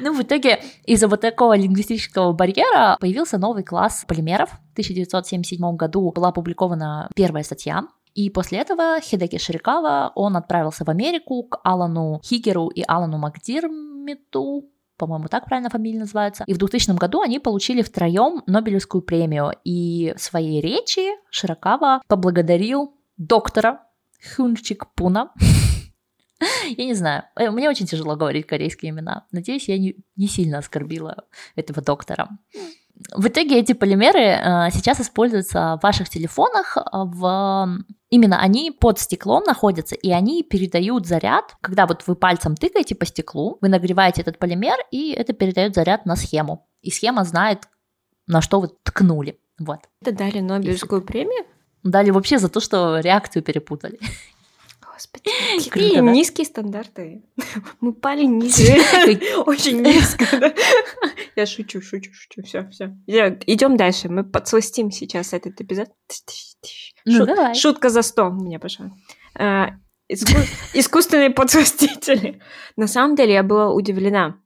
Ну, 0.01 0.13
в 0.15 0.23
итоге 0.23 0.61
из-за 0.85 1.07
вот 1.07 1.21
такого 1.21 1.57
лингвистического 1.57 2.33
барьера 2.33 2.97
появился 2.99 3.39
новый 3.39 3.63
класс 3.63 4.05
полимеров. 4.09 4.51
В 4.51 4.73
1977 4.73 5.77
году 5.77 6.11
была 6.11 6.31
опубликована 6.31 7.09
первая 7.15 7.45
статья 7.45 7.85
и 8.15 8.29
после 8.31 8.59
этого 8.59 9.01
Хидеки 9.01 9.39
Ширикава, 9.39 10.13
он 10.15 10.37
отправился 10.37 10.85
в 10.85 10.89
Америку 10.89 11.45
к 11.45 11.61
Алану 11.65 12.21
Хигеру 12.23 12.69
и 12.69 12.83
Алану 12.87 13.19
Макдирмиту, 13.19 14.71
по-моему, 14.97 15.29
так 15.29 15.47
правильно 15.47 15.71
фамилия 15.71 16.01
называется. 16.01 16.45
И 16.47 16.55
в 16.55 16.59
2000 16.59 16.97
году 16.97 17.21
они 17.21 17.39
получили 17.39 17.83
втроем 17.83 18.43
Нобелевскую 18.47 19.03
премию. 19.03 19.53
И 19.65 20.15
в 20.17 20.21
своей 20.21 20.61
речи 20.61 21.11
Широкава 21.31 22.03
поблагодарил 22.07 22.95
доктора 23.17 23.81
Хунчик 24.37 24.93
Пуна. 24.95 25.33
Я 26.77 26.85
не 26.85 26.95
знаю, 26.95 27.25
э, 27.37 27.51
мне 27.51 27.69
очень 27.69 27.87
тяжело 27.87 28.17
говорить 28.17 28.47
корейские 28.47 28.91
имена. 28.91 29.27
Надеюсь, 29.31 29.69
я 29.69 29.79
не, 29.79 29.97
не 30.17 30.27
сильно 30.27 30.59
оскорбила 30.59 31.25
этого 31.55 31.83
доктора. 31.83 32.29
В 33.15 33.29
итоге 33.29 33.59
эти 33.59 33.73
полимеры 33.73 34.21
э, 34.21 34.71
сейчас 34.73 35.01
используются 35.01 35.77
в 35.81 35.83
ваших 35.83 36.09
телефонах, 36.09 36.77
э, 36.77 36.81
в... 36.93 37.79
именно 38.11 38.41
они 38.41 38.71
под 38.71 38.99
стеклом 38.99 39.45
находятся, 39.45 39.95
и 39.95 40.11
они 40.11 40.43
передают 40.43 41.07
заряд, 41.07 41.57
когда 41.61 41.87
вот 41.87 42.05
вы 42.07 42.15
пальцем 42.15 42.57
тыкаете 42.57 42.95
по 42.95 43.07
стеклу, 43.07 43.59
вы 43.61 43.69
нагреваете 43.69 44.23
этот 44.23 44.39
полимер, 44.39 44.77
и 44.91 45.13
это 45.13 45.33
передает 45.33 45.75
заряд 45.75 46.07
на 46.07 46.17
схему. 46.17 46.67
И 46.81 46.91
схема 46.91 47.25
знает, 47.25 47.69
на 48.27 48.41
что 48.41 48.61
вы 48.61 48.69
ткнули. 48.83 49.39
Вот. 49.59 49.81
Это 50.01 50.13
дали 50.13 50.41
Нобелевскую 50.41 51.03
премию? 51.03 51.45
Дали 51.83 52.11
вообще 52.11 52.39
за 52.39 52.49
то, 52.49 52.61
что 52.61 53.01
реакцию 53.01 53.43
перепутали. 53.43 53.99
Господи, 55.03 55.69
какие 55.69 55.97
Круто, 55.97 56.13
низкие 56.13 56.45
стандарты. 56.45 57.23
Мы 57.81 57.93
пали 57.93 58.25
ниже. 58.25 58.79
Очень 59.47 59.83
низко, 59.83 60.25
Я 61.37 61.47
шучу, 61.47 61.81
шучу, 61.81 62.13
шучу. 62.13 62.43
Все, 62.43 62.69
все. 62.71 62.97
Идем 63.07 63.77
дальше. 63.77 64.09
Мы 64.09 64.23
подсластим 64.23 64.91
сейчас 64.91 65.33
этот 65.33 65.61
эпизод. 65.61 65.89
Ну, 67.05 67.27
давай. 67.27 67.55
Шутка 67.55 67.89
за 67.89 68.03
сто 68.03 68.29
у 68.29 68.33
меня 68.33 68.59
пошла. 68.59 68.91
А, 69.35 69.71
искусственные 70.09 71.31
подсластители. 71.31 72.41
На 72.77 72.87
самом 72.87 73.17
деле 73.17 73.33
я 73.33 73.43
была 73.43 73.73
удивлена. 73.73 74.41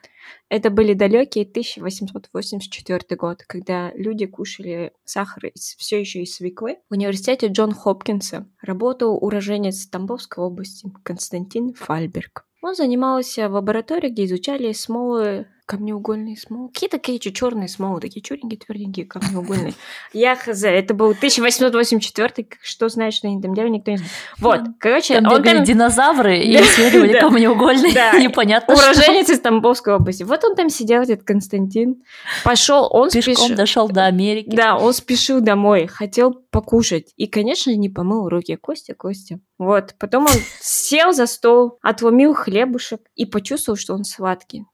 Это 0.48 0.70
были 0.70 0.94
далекие 0.94 1.44
1884 1.44 3.16
год, 3.16 3.42
когда 3.46 3.92
люди 3.94 4.26
кушали 4.26 4.92
сахар 5.04 5.46
из, 5.46 5.74
все 5.76 5.98
еще 5.98 6.22
из 6.22 6.36
свеклы. 6.36 6.76
В 6.88 6.94
университете 6.94 7.48
Джон 7.48 7.72
Хопкинса 7.72 8.48
работал 8.62 9.16
уроженец 9.16 9.86
Тамбовской 9.88 10.44
области 10.44 10.88
Константин 11.02 11.74
Фальберг. 11.74 12.46
Он 12.62 12.74
занимался 12.74 13.48
в 13.48 13.54
лаборатории, 13.54 14.10
где 14.10 14.24
изучали 14.24 14.72
смолы 14.72 15.46
камнеугольные 15.66 16.36
смолы. 16.36 16.68
Какие 16.68 16.88
такие 16.88 17.18
черные 17.18 17.68
смолы, 17.68 18.00
такие 18.00 18.22
черненькие, 18.22 18.58
тверденькие, 18.58 19.04
камнеугольные. 19.04 19.74
Я 20.12 20.36
хз, 20.36 20.62
это 20.62 20.94
был 20.94 21.10
1884 21.10 22.46
что 22.62 22.88
знаешь, 22.88 23.14
что 23.14 23.26
они 23.26 23.42
там 23.42 23.54
делали, 23.54 23.72
никто 23.72 23.90
не 23.90 23.98
знает. 23.98 24.12
Вот, 24.38 24.60
короче, 24.78 25.20
там 25.20 25.32
он 25.32 25.42
там... 25.42 25.64
динозавры 25.64 26.38
и 26.42 26.54
исследовали 26.56 27.18
камнеугольные, 27.18 27.92
непонятно 28.22 28.74
Уроженец 28.74 29.28
из 29.28 29.40
Тамбовской 29.40 29.94
области. 29.94 30.22
Вот 30.22 30.44
он 30.44 30.54
там 30.54 30.70
сидел, 30.70 31.02
этот 31.02 31.24
Константин, 31.24 32.02
пошел, 32.44 32.88
он 32.90 33.10
Пешком 33.10 33.54
дошел 33.54 33.88
до 33.88 34.06
Америки. 34.06 34.54
Да, 34.54 34.76
он 34.76 34.92
спешил 34.92 35.40
домой, 35.40 35.86
хотел 35.86 36.32
покушать. 36.32 37.12
И, 37.16 37.26
конечно, 37.26 37.74
не 37.74 37.88
помыл 37.88 38.28
руки. 38.28 38.56
Костя, 38.56 38.94
Костя. 38.94 39.40
Вот, 39.58 39.94
потом 39.98 40.24
он 40.24 40.36
сел 40.60 41.12
за 41.12 41.26
стол, 41.26 41.78
отломил 41.82 42.34
хлебушек 42.34 43.00
и 43.14 43.26
почувствовал, 43.26 43.76
что 43.76 43.94
он 43.94 44.04
сладкий. 44.04 44.64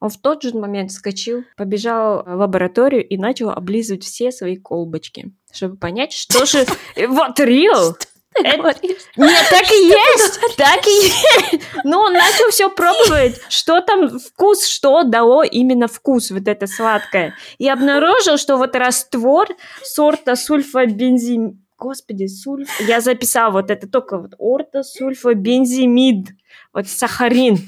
Он 0.00 0.10
в 0.10 0.18
тот 0.18 0.42
же 0.42 0.56
момент 0.56 0.90
вскочил, 0.90 1.44
побежал 1.56 2.22
в 2.24 2.34
лабораторию 2.34 3.06
и 3.06 3.16
начал 3.16 3.50
облизывать 3.50 4.04
все 4.04 4.30
свои 4.32 4.56
колбочки, 4.56 5.32
чтобы 5.52 5.76
понять, 5.76 6.12
что 6.12 6.46
же... 6.46 6.64
Вот! 7.08 8.08
Это... 8.44 8.74
Нет, 9.16 9.46
так 9.50 9.70
и 9.70 9.86
есть, 9.88 10.40
так 10.56 10.86
и 10.86 10.90
есть. 10.90 11.64
Но 11.84 12.02
он 12.02 12.12
начал 12.12 12.50
все 12.50 12.68
пробовать, 12.68 13.40
что 13.48 13.80
там 13.80 14.18
вкус, 14.18 14.66
что 14.66 15.04
дало 15.04 15.42
именно 15.42 15.88
вкус, 15.88 16.30
вот 16.30 16.46
это 16.46 16.66
сладкое. 16.66 17.34
И 17.58 17.68
обнаружил, 17.68 18.36
что 18.36 18.56
вот 18.56 18.76
раствор 18.76 19.48
сорта 19.82 20.36
сульфабензим... 20.36 21.62
Господи, 21.78 22.26
сульф... 22.26 22.68
Я 22.80 23.00
записала 23.00 23.50
вот 23.52 23.70
это 23.70 23.86
только 23.88 24.18
вот 24.18 24.32
ортосульфобензимид, 24.38 26.28
вот 26.72 26.88
сахарин. 26.88 27.58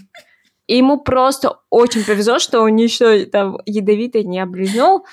И 0.68 0.76
ему 0.76 1.00
просто 1.00 1.58
очень 1.70 2.04
повезло, 2.04 2.38
что 2.38 2.60
он 2.60 2.76
ничего 2.76 3.28
там 3.28 3.58
ядовитое 3.66 4.22
не 4.22 4.38
облизнул. 4.38 5.04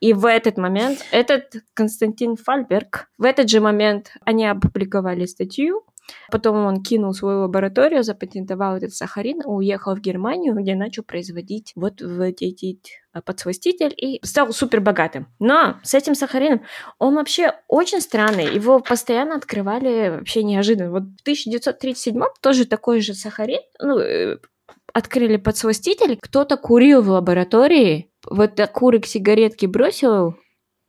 И 0.00 0.12
в 0.12 0.26
этот 0.26 0.58
момент 0.58 0.98
этот 1.12 1.54
Константин 1.74 2.36
Фальберг, 2.36 3.08
в 3.16 3.24
этот 3.24 3.48
же 3.48 3.60
момент 3.60 4.12
они 4.24 4.44
опубликовали 4.44 5.26
статью, 5.26 5.84
Потом 6.30 6.66
он 6.66 6.82
кинул 6.82 7.12
свою 7.12 7.42
лабораторию, 7.42 8.02
запатентовал 8.02 8.76
этот 8.76 8.94
сахарин, 8.94 9.40
уехал 9.44 9.94
в 9.94 10.00
Германию, 10.00 10.54
где 10.54 10.74
начал 10.74 11.02
производить 11.02 11.72
вот 11.74 12.00
эти 12.02 12.78
подсластитель 13.24 13.94
и 13.96 14.20
стал 14.24 14.52
супер 14.52 14.80
богатым. 14.80 15.28
Но 15.38 15.76
с 15.82 15.94
этим 15.94 16.14
сахарином 16.14 16.62
он 16.98 17.14
вообще 17.14 17.54
очень 17.68 18.00
странный. 18.00 18.54
Его 18.54 18.80
постоянно 18.80 19.36
открывали 19.36 20.08
вообще 20.08 20.42
неожиданно. 20.42 20.90
Вот 20.90 21.02
в 21.02 21.22
1937 21.22 22.20
тоже 22.40 22.66
такой 22.66 23.00
же 23.00 23.14
сахарин, 23.14 23.60
ну, 23.78 23.98
э, 23.98 24.38
открыли 24.92 25.36
подсластитель, 25.36 26.18
кто-то 26.20 26.56
курил 26.56 27.02
в 27.02 27.10
лаборатории, 27.10 28.10
вот 28.28 28.58
окурок 28.60 29.06
сигаретки 29.06 29.66
бросил, 29.66 30.36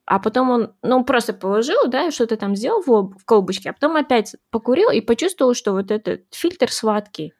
а 0.05 0.19
потом 0.19 0.50
он, 0.50 0.74
ну, 0.81 1.03
просто 1.05 1.33
положил, 1.33 1.88
да, 1.88 2.12
что-то 2.12 2.36
там 2.36 2.55
сделал 2.55 2.81
в, 2.81 3.17
в 3.17 3.25
колбочке, 3.25 3.69
а 3.69 3.74
потом 3.74 3.95
опять 3.95 4.36
покурил 4.51 4.89
и 4.89 5.01
почувствовал, 5.01 5.53
что 5.53 5.72
вот 5.72 5.91
этот 5.91 6.24
фильтр 6.31 6.72
сладкий. 6.72 7.33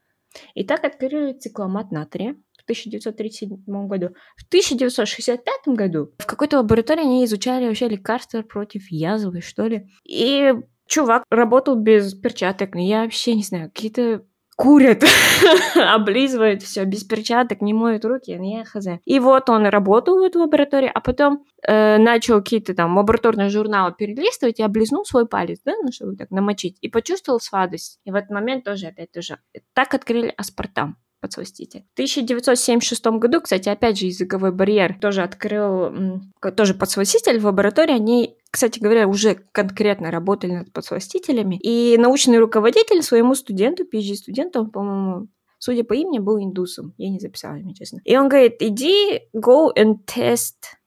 И 0.56 0.64
так 0.64 0.84
открыли 0.84 1.34
цикломат 1.34 1.92
натрия 1.92 2.36
в 2.58 2.64
1937 2.64 3.88
году. 3.88 4.10
В 4.38 4.48
1965 4.48 5.76
году 5.76 6.12
в 6.18 6.26
какой-то 6.26 6.58
лаборатории 6.58 7.02
они 7.02 7.26
изучали 7.26 7.68
вообще 7.68 7.90
лекарства 7.90 8.42
против 8.42 8.90
язвы, 8.90 9.42
что 9.42 9.68
ли. 9.68 9.88
И 10.06 10.54
чувак 10.88 11.24
работал 11.30 11.76
без 11.76 12.14
перчаток. 12.14 12.76
Я 12.76 13.04
вообще 13.04 13.36
не 13.36 13.44
знаю, 13.44 13.70
какие-то 13.70 14.26
курят, 14.56 15.04
облизывают 15.76 16.64
все 16.64 16.86
без 16.86 17.04
перчаток, 17.04 17.62
не 17.62 17.74
моют 17.74 18.06
руки, 18.06 18.32
не 18.32 18.64
хз. 18.64 18.88
И 19.06 19.20
вот 19.20 19.50
он 19.50 19.66
работал 19.66 20.20
в 20.20 20.24
этой 20.24 20.38
лаборатории, 20.38 20.92
а 20.94 21.00
потом 21.02 21.46
э, 21.68 21.98
начал 21.98 22.40
какие-то 22.40 22.74
там 22.74 22.98
лабораторные 22.98 23.50
журналы 23.50 23.94
перелистывать 23.98 24.60
и 24.60 24.64
облизнул 24.64 25.06
свой 25.06 25.28
палец, 25.28 25.60
да, 25.66 25.74
ну, 25.84 25.92
чтобы 25.92 26.16
так 26.16 26.32
намочить, 26.32 26.78
и 26.82 26.90
почувствовал 26.90 27.40
сладость. 27.40 28.00
И 28.06 28.12
в 28.12 28.16
этот 28.16 28.32
момент 28.32 28.64
тоже 28.64 28.88
опять 28.88 29.12
тоже 29.12 29.40
так 29.74 29.94
открыли 29.94 30.34
аспартам 30.38 30.98
подсластитель. 31.24 31.86
В 31.92 31.94
1976 31.94 33.06
году, 33.06 33.40
кстати, 33.40 33.70
опять 33.70 33.98
же 33.98 34.08
языковой 34.08 34.52
барьер 34.52 35.00
тоже 35.00 35.22
открыл 35.22 36.22
тоже 36.58 36.74
подсластитель 36.74 37.40
в 37.40 37.46
лаборатории. 37.46 37.96
Они, 37.96 38.36
кстати 38.54 38.78
говоря, 38.78 39.08
уже 39.08 39.34
конкретно 39.52 40.12
работали 40.12 40.52
над 40.52 40.72
подсластителями. 40.72 41.56
И 41.56 41.98
научный 41.98 42.38
руководитель 42.38 43.02
своему 43.02 43.34
студенту, 43.34 43.84
PhD-студенту, 43.84 44.68
по-моему, 44.68 45.28
судя 45.58 45.84
по 45.84 45.94
имени, 45.94 46.20
был 46.20 46.38
индусом. 46.38 46.94
Я 46.98 47.10
не 47.10 47.20
записала 47.20 47.56
имя, 47.56 47.74
честно. 47.74 48.00
И 48.06 48.16
он 48.16 48.30
говорит, 48.30 48.58
иди, 48.60 49.22
go 49.36 49.70
and 49.76 49.96
test 50.06 50.78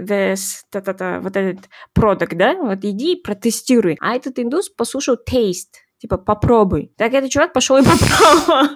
this, 0.00 0.62
та-та-та, 0.70 1.20
вот 1.20 1.36
этот 1.36 1.68
продукт, 1.92 2.34
да, 2.38 2.54
вот 2.54 2.78
иди 2.84 3.16
протестируй. 3.16 3.98
А 4.00 4.16
этот 4.16 4.38
индус 4.38 4.70
послушал 4.70 5.16
taste, 5.16 5.76
типа 5.98 6.16
попробуй. 6.16 6.90
Так 6.96 7.12
этот 7.12 7.30
чувак 7.30 7.52
пошел 7.52 7.76
и 7.76 7.82
попробовал. 7.82 8.70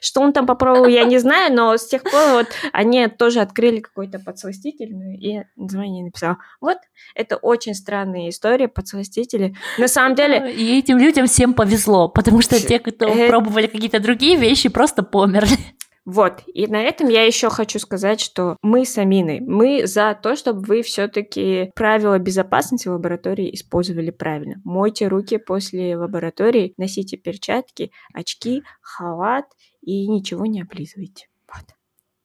Что 0.00 0.20
он 0.20 0.32
там 0.32 0.46
попробовал, 0.46 0.86
я 0.86 1.04
не 1.04 1.18
знаю, 1.18 1.54
но 1.54 1.76
с 1.76 1.86
тех 1.86 2.02
пор 2.02 2.32
вот 2.32 2.46
они 2.72 3.06
тоже 3.08 3.40
открыли 3.40 3.80
какой-то 3.80 4.18
подсластитель, 4.18 4.94
ну, 4.94 5.12
и 5.12 5.42
название 5.56 6.04
написал. 6.04 6.36
Вот, 6.60 6.78
это 7.14 7.36
очень 7.36 7.74
странная 7.74 8.28
история, 8.28 8.68
подсластители. 8.68 9.54
На 9.78 9.88
самом 9.88 10.14
деле... 10.14 10.52
И 10.52 10.78
этим 10.78 10.98
людям 10.98 11.26
всем 11.26 11.54
повезло, 11.54 12.08
потому 12.08 12.40
что 12.40 12.60
те, 12.60 12.78
кто 12.78 13.06
это... 13.06 13.28
пробовали 13.28 13.66
какие-то 13.66 14.00
другие 14.00 14.36
вещи, 14.36 14.68
просто 14.68 15.02
померли. 15.02 15.58
Вот, 16.04 16.42
и 16.46 16.66
на 16.66 16.82
этом 16.82 17.08
я 17.08 17.24
еще 17.24 17.48
хочу 17.48 17.78
сказать, 17.78 18.20
что 18.20 18.58
мы 18.60 18.84
с 18.84 18.98
Аминой, 18.98 19.40
мы 19.40 19.86
за 19.86 20.18
то, 20.20 20.36
чтобы 20.36 20.60
вы 20.60 20.82
все-таки 20.82 21.72
правила 21.74 22.18
безопасности 22.18 22.88
в 22.88 22.92
лаборатории 22.92 23.54
использовали 23.54 24.10
правильно. 24.10 24.60
Мойте 24.64 25.08
руки 25.08 25.38
после 25.38 25.96
лаборатории, 25.96 26.74
носите 26.76 27.16
перчатки, 27.16 27.90
очки, 28.12 28.64
халат 28.82 29.46
и 29.80 30.06
ничего 30.06 30.44
не 30.44 30.60
облизывайте. 30.60 31.28
Вот. 31.48 31.64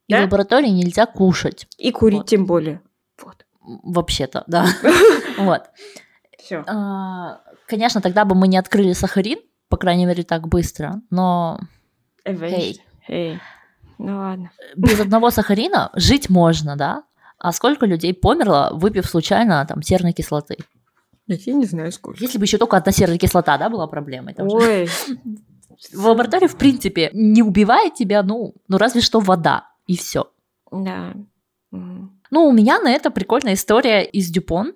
И 0.08 0.12
да? 0.12 0.20
в 0.20 0.22
лаборатории 0.24 0.68
нельзя 0.68 1.06
кушать. 1.06 1.66
И 1.78 1.90
курить 1.90 2.18
вот. 2.18 2.28
тем 2.28 2.44
более. 2.44 2.82
Вот. 3.22 3.46
Вообще-то, 3.60 4.44
да. 4.46 4.66
Вот. 5.38 5.62
Все. 6.38 6.64
А, 6.66 7.40
конечно, 7.66 8.02
тогда 8.02 8.26
бы 8.26 8.34
мы 8.34 8.46
не 8.46 8.58
открыли 8.58 8.92
сахарин, 8.92 9.38
по 9.70 9.78
крайней 9.78 10.04
мере, 10.04 10.22
так 10.22 10.48
быстро, 10.48 11.00
но... 11.08 11.60
Эй. 12.24 12.78
Эй. 13.08 13.40
Ну 14.02 14.16
ладно. 14.16 14.50
Без 14.76 14.98
одного 14.98 15.30
сахарина 15.30 15.90
жить 15.94 16.30
можно, 16.30 16.74
да? 16.74 17.04
А 17.38 17.52
сколько 17.52 17.84
людей 17.84 18.14
померло, 18.14 18.70
выпив 18.72 19.06
случайно 19.06 19.64
там 19.66 19.82
серной 19.82 20.12
кислоты? 20.12 20.56
Я 21.26 21.52
не 21.52 21.66
знаю 21.66 21.92
сколько. 21.92 22.18
Если 22.22 22.38
бы 22.38 22.44
еще 22.44 22.56
только 22.56 22.78
одна 22.78 22.92
серная 22.92 23.18
кислота, 23.18 23.58
да, 23.58 23.68
была 23.68 23.86
проблемой. 23.86 24.32
Там 24.32 24.48
Ой. 24.48 24.86
Же. 24.86 25.18
В 25.92 26.06
лаборатории, 26.06 26.46
в 26.46 26.56
принципе, 26.56 27.10
не 27.12 27.42
убивает 27.42 27.94
тебя, 27.94 28.22
ну, 28.22 28.54
ну 28.68 28.78
разве 28.78 29.00
что 29.00 29.20
вода, 29.20 29.68
и 29.86 29.96
все. 29.96 30.30
Да. 30.70 31.14
Ну, 31.70 32.46
у 32.46 32.52
меня 32.52 32.80
на 32.80 32.90
это 32.90 33.10
прикольная 33.10 33.54
история 33.54 34.02
из 34.02 34.30
Дюпон 34.30 34.74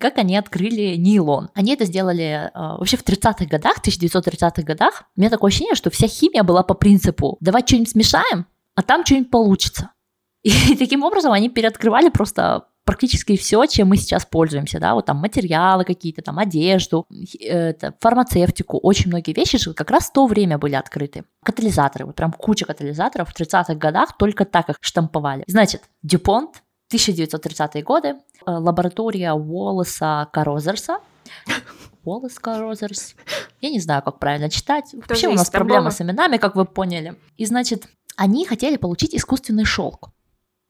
как 0.00 0.18
они 0.18 0.36
открыли 0.36 0.96
нейлон. 0.96 1.50
Они 1.54 1.72
это 1.72 1.84
сделали 1.84 2.50
э, 2.50 2.50
вообще 2.54 2.96
в 2.96 3.04
30-х 3.04 3.44
годах, 3.46 3.76
1930-х 3.84 4.62
годах. 4.62 5.04
У 5.16 5.20
меня 5.20 5.30
такое 5.30 5.48
ощущение, 5.48 5.76
что 5.76 5.90
вся 5.90 6.08
химия 6.08 6.42
была 6.42 6.62
по 6.62 6.74
принципу 6.74 7.36
«давай 7.40 7.62
что-нибудь 7.64 7.90
смешаем, 7.90 8.46
а 8.74 8.82
там 8.82 9.06
что-нибудь 9.06 9.30
получится». 9.30 9.92
И 10.42 10.74
таким 10.76 11.04
образом 11.04 11.32
они 11.32 11.48
переоткрывали 11.48 12.08
просто 12.08 12.66
практически 12.84 13.36
все, 13.36 13.64
чем 13.66 13.88
мы 13.88 13.96
сейчас 13.96 14.26
пользуемся, 14.26 14.80
да, 14.80 14.94
вот 14.94 15.06
там 15.06 15.18
материалы 15.18 15.84
какие-то, 15.84 16.22
там 16.22 16.40
одежду, 16.40 17.06
это, 17.38 17.94
фармацевтику, 18.00 18.78
очень 18.78 19.08
многие 19.08 19.32
вещи 19.32 19.58
же 19.58 19.72
как 19.72 19.90
раз 19.92 20.08
в 20.08 20.12
то 20.12 20.26
время 20.26 20.58
были 20.58 20.74
открыты. 20.74 21.22
Катализаторы, 21.44 22.06
вот 22.06 22.16
прям 22.16 22.32
куча 22.32 22.64
катализаторов 22.64 23.30
в 23.30 23.40
30-х 23.40 23.74
годах 23.74 24.16
только 24.18 24.44
так 24.44 24.68
их 24.70 24.76
штамповали. 24.80 25.44
Значит, 25.46 25.82
Дюпонт 26.02 26.62
1930-е 26.92 27.82
годы, 27.82 28.08
э, 28.08 28.14
лаборатория 28.46 29.32
Уоллеса 29.32 30.28
Карозерса. 30.32 30.98
Уоллес 32.04 32.38
Карозерс. 32.38 33.14
Я 33.60 33.70
не 33.70 33.80
знаю, 33.80 34.02
как 34.02 34.18
правильно 34.18 34.50
читать. 34.50 34.94
Вообще 35.08 35.28
у 35.28 35.34
нас 35.34 35.50
проблемы 35.50 35.90
с 35.90 36.00
именами, 36.00 36.36
как 36.36 36.56
вы 36.56 36.64
поняли. 36.64 37.14
И, 37.36 37.46
значит, 37.46 37.86
они 38.16 38.44
хотели 38.46 38.76
получить 38.76 39.14
искусственный 39.14 39.64
шелк. 39.64 40.10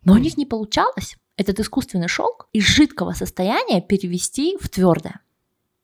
Но 0.04 0.14
у 0.14 0.18
них 0.18 0.36
не 0.36 0.46
получалось 0.46 1.16
этот 1.36 1.60
искусственный 1.60 2.08
шелк 2.08 2.48
из 2.52 2.64
жидкого 2.64 3.12
состояния 3.12 3.80
перевести 3.80 4.56
в 4.60 4.68
твердое. 4.68 5.20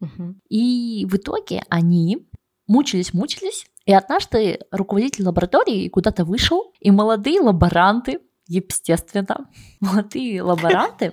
Угу. 0.00 0.34
И 0.48 1.06
в 1.10 1.16
итоге 1.16 1.62
они 1.68 2.28
мучились, 2.66 3.14
мучились, 3.14 3.66
и 3.86 3.92
однажды 3.92 4.60
руководитель 4.70 5.24
лаборатории 5.24 5.88
куда-то 5.88 6.24
вышел, 6.24 6.72
и 6.78 6.90
молодые 6.90 7.40
лаборанты 7.40 8.20
естественно, 8.48 9.46
молодые 9.80 10.42
лаборанты, 10.42 11.12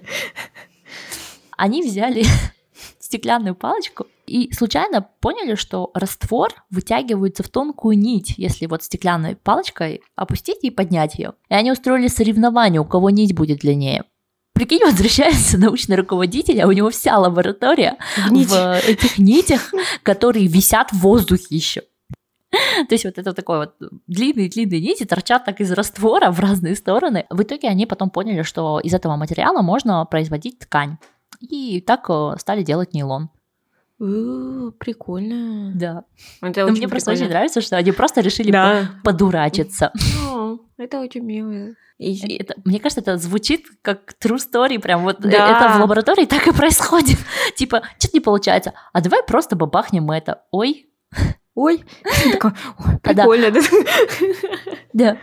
они 1.58 1.84
взяли 1.84 2.25
стеклянную 3.00 3.56
палочку 3.56 4.08
и 4.25 4.51
случайно 4.54 5.08
поняли, 5.20 5.56
что 5.56 5.92
раствор 5.94 6.51
вытягивается 6.72 7.44
в 7.44 7.50
тонкую 7.50 7.98
нить, 7.98 8.34
если 8.38 8.65
вот 8.65 8.84
стеклянной 8.84 9.36
палочкой 9.36 10.01
опустить 10.15 10.63
и 10.63 10.72
поднять 10.72 11.15
ее. 11.15 11.34
И 11.50 11.54
они 11.54 11.72
устроили 11.72 12.08
соревнование, 12.08 12.82
у 12.82 12.86
кого 12.86 13.10
нить 13.10 13.36
будет 13.36 13.60
длиннее. 13.60 14.06
Прикинь, 14.54 14.86
возвращается 14.86 15.58
научный 15.60 15.98
руководитель, 15.98 16.62
а 16.62 16.68
у 16.68 16.72
него 16.72 16.89
вся 16.89 17.18
лаборатория 17.18 17.98
в, 18.30 18.48
в 18.48 18.88
этих 18.88 19.18
нитях, 19.18 19.74
которые 20.01 20.48
висят 20.48 20.92
в 20.92 21.00
воздухе 21.00 21.48
еще. 21.50 21.82
То 22.52 22.94
есть 22.94 23.06
вот 23.06 23.18
это 23.18 23.34
такой 23.34 23.58
вот 23.58 23.75
длинные-длинные 24.08 24.82
нити 24.82 25.06
торчат 25.06 25.46
так 25.46 25.62
из 25.62 25.72
раствора 25.72 26.32
в 26.32 26.40
разные 26.40 26.75
стороны. 26.75 27.25
В 27.30 27.42
итоге 27.42 27.68
они 27.70 27.86
потом 27.86 28.10
поняли, 28.10 28.44
что 28.44 28.80
из 28.80 28.94
этого 28.94 29.16
материала 29.16 29.62
можно 29.62 30.06
производить 30.06 30.60
ткань. 30.60 30.98
И 31.42 31.82
так 31.82 32.06
э, 32.10 32.36
стали 32.38 32.64
делать 32.64 32.94
нейлон. 32.94 33.30
У, 33.98 34.72
прикольно. 34.72 35.72
Да. 35.74 36.04
Это 36.42 36.68
мне 36.68 36.88
просто 36.88 37.12
очень 37.12 37.30
нравится, 37.30 37.62
что 37.62 37.78
они 37.78 37.92
просто 37.92 38.22
решили 38.22 38.52
да. 38.52 38.90
подурачиться. 39.04 39.92
О, 40.34 40.58
это 40.78 41.00
очень 41.00 41.24
мило. 41.24 41.74
И... 41.98 42.38
Это, 42.38 42.56
мне 42.66 42.80
кажется, 42.80 43.00
это 43.00 43.18
звучит 43.18 43.68
как 43.82 44.16
true 44.22 44.38
story, 44.38 44.80
прям 44.80 45.04
вот 45.04 45.24
э, 45.24 45.30
да. 45.30 45.58
это 45.58 45.78
в 45.78 45.82
лаборатории 45.82 46.25
так 46.25 46.46
и 46.48 46.52
происходит. 46.56 47.18
типа, 47.56 47.84
что-то 47.98 48.18
не 48.18 48.20
получается, 48.20 48.74
а 48.91 49.02
давай 49.02 49.24
просто 49.24 49.56
бабахнем 49.56 50.12
это. 50.12 50.43
Ой, 50.52 50.89
ой, 51.56 51.84
прикольно, 53.02 53.52
да? 53.52 53.60
Да. 54.94 55.18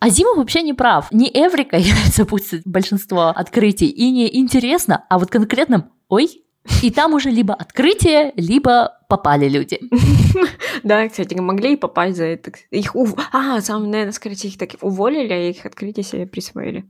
А 0.00 0.10
Зима 0.10 0.34
вообще 0.34 0.62
не 0.62 0.74
прав. 0.74 1.10
Не 1.12 1.30
Эврика 1.32 1.76
является 1.78 2.24
путь 2.24 2.44
большинство 2.64 3.28
открытий, 3.28 3.88
и 3.88 4.10
не 4.10 4.38
интересно, 4.38 5.04
а 5.08 5.18
вот 5.18 5.30
конкретным 5.30 5.90
«ой», 6.08 6.44
и 6.82 6.90
там 6.90 7.12
уже 7.12 7.30
либо 7.30 7.54
открытие, 7.54 8.32
либо 8.36 8.98
попали 9.08 9.48
люди. 9.48 9.80
Да, 10.82 11.08
кстати, 11.08 11.32
могли 11.34 11.74
и 11.74 11.76
попасть 11.76 12.16
за 12.16 12.24
это. 12.24 12.52
Их 12.70 12.94
ув... 12.94 13.14
А, 13.32 13.60
самое, 13.62 13.90
наверное, 13.90 14.12
скорее 14.12 14.34
их 14.34 14.58
так 14.58 14.70
уволили, 14.82 15.32
а 15.32 15.48
их 15.48 15.64
открытие 15.64 16.04
себе 16.04 16.26
присвоили. 16.26 16.84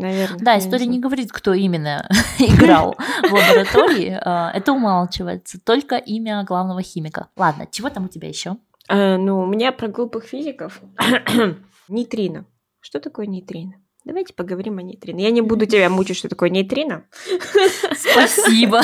Наверное. 0.00 0.38
Да, 0.40 0.58
история 0.58 0.86
не 0.86 0.98
говорит, 0.98 1.30
кто 1.32 1.52
именно 1.52 2.08
играл 2.38 2.96
в 2.96 3.32
лаборатории. 3.32 4.18
А, 4.22 4.50
это 4.52 4.72
умалчивается. 4.72 5.58
Только 5.64 5.96
имя 5.96 6.44
главного 6.44 6.82
химика. 6.82 7.28
Ладно, 7.36 7.66
чего 7.70 7.88
там 7.90 8.04
у 8.04 8.08
тебя 8.08 8.28
еще? 8.28 8.56
А, 8.88 9.16
ну, 9.16 9.40
у 9.40 9.46
меня 9.46 9.72
про 9.72 9.88
глупых 9.88 10.24
физиков. 10.24 10.80
нейтрино. 11.88 12.44
Что 12.80 13.00
такое 13.00 13.26
нейтрино? 13.26 13.74
Давайте 14.04 14.34
поговорим 14.34 14.78
о 14.78 14.82
нейтрино. 14.82 15.20
Я 15.20 15.30
не 15.30 15.42
буду 15.42 15.66
тебя 15.66 15.90
мучить, 15.90 16.16
что 16.16 16.28
такое 16.28 16.50
нейтрино. 16.50 17.04
Спасибо. 17.96 18.80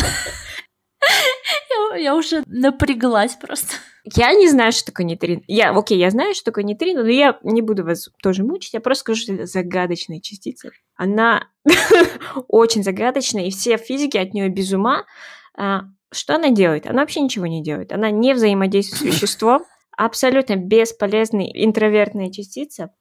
Я, 1.70 1.96
я 1.96 2.14
уже 2.14 2.42
напряглась 2.46 3.34
просто. 3.34 3.74
Я 4.14 4.32
не 4.34 4.48
знаю, 4.48 4.72
что 4.72 4.86
такое 4.86 5.06
нейтрино. 5.06 5.42
Я, 5.46 5.70
окей, 5.76 5.98
я 5.98 6.10
знаю, 6.10 6.34
что 6.34 6.44
такое 6.44 6.64
нейтрино, 6.64 7.02
но 7.02 7.08
я 7.08 7.38
не 7.42 7.62
буду 7.62 7.84
вас 7.84 8.08
тоже 8.22 8.44
мучить. 8.44 8.74
Я 8.74 8.80
просто 8.80 9.00
скажу, 9.00 9.22
что 9.22 9.34
это 9.34 9.46
загадочная 9.46 10.20
частица. 10.20 10.70
Она 10.96 11.48
очень 12.48 12.82
загадочная, 12.82 13.46
и 13.46 13.50
все 13.50 13.76
физики 13.76 14.16
от 14.16 14.34
нее 14.34 14.48
без 14.48 14.72
ума. 14.72 15.04
А, 15.56 15.82
что 16.12 16.34
она 16.36 16.50
делает? 16.50 16.86
Она 16.86 17.02
вообще 17.02 17.20
ничего 17.20 17.46
не 17.46 17.62
делает. 17.62 17.92
Она 17.92 18.10
не 18.10 18.34
взаимодействует 18.34 19.00
с 19.00 19.04
веществом, 19.14 19.64
абсолютно 19.96 20.56
бесполезная 20.56 21.46
интровертная 21.46 22.30
частица. 22.30 22.94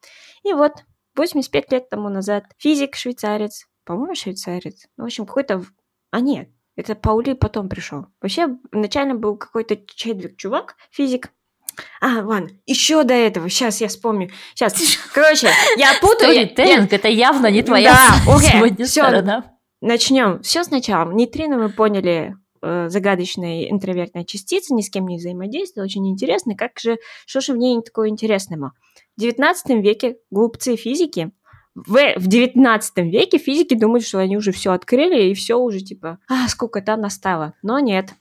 И 0.44 0.54
вот 0.54 0.74
85 1.16 1.72
лет 1.72 1.90
тому 1.90 2.10
назад 2.10 2.46
физик-швейцарец, 2.58 3.66
по-моему, 3.86 4.16
швейцарец, 4.16 4.88
ну, 4.98 5.04
в 5.04 5.08
общем, 5.08 5.26
какой-то... 5.26 5.64
А 6.12 6.20
нет, 6.20 6.50
это 6.76 6.96
Паули 6.96 7.34
потом 7.34 7.70
пришел. 7.70 8.08
Вообще, 8.22 8.58
изначально 8.72 9.16
был 9.16 9.38
какой-то 9.38 9.78
Чедвик 9.78 10.38
чувак, 10.38 10.76
физик. 10.92 11.32
А, 12.02 12.24
ладно, 12.24 12.50
еще 12.66 13.04
до 13.04 13.14
этого, 13.14 13.50
сейчас 13.50 13.82
я 13.82 13.88
вспомню. 13.88 14.30
Сейчас, 14.54 14.76
короче, 15.14 15.50
я 15.78 15.94
путаю. 16.02 16.32
Сторителлинг, 16.32 16.94
это 16.94 17.08
явно 17.08 17.48
не 17.48 17.64
твоя 17.64 17.94
да, 18.26 18.40
сегодня 18.40 18.86
все, 18.86 19.04
сторона. 19.04 19.54
Начнем. 19.82 20.42
Все 20.42 20.64
сначала. 20.64 21.12
Нейтрино 21.12 21.58
мы 21.58 21.70
поняли, 21.70 22.36
э, 22.62 22.90
загадочная 22.90 23.70
интровертная 23.70 24.24
частица, 24.24 24.74
ни 24.74 24.82
с 24.82 24.90
кем 24.90 25.08
не 25.08 25.18
взаимодействует, 25.18 25.86
очень 25.86 26.08
интересно. 26.10 26.56
Как 26.56 26.80
же, 26.80 26.98
что 27.26 27.42
же 27.42 27.54
в 27.54 27.58
ней 27.58 27.82
такое 27.82 28.10
интересного? 28.10 28.74
В 29.18 29.22
19 29.22 29.84
веке 29.84 30.18
глупцы 30.30 30.76
физики 30.76 31.32
в, 31.76 32.14
в 32.16 32.28
19 32.28 32.98
веке 33.00 33.38
физики 33.38 33.76
думают, 33.76 34.06
что 34.06 34.20
они 34.20 34.38
уже 34.38 34.52
все 34.54 34.72
открыли 34.72 35.30
и 35.30 35.34
все 35.34 35.56
уже 35.56 35.82
типа, 35.82 36.20
а, 36.30 36.48
сколько-то 36.48 36.96
настало. 36.96 37.54
Но 37.62 37.80
нет. 37.80 38.14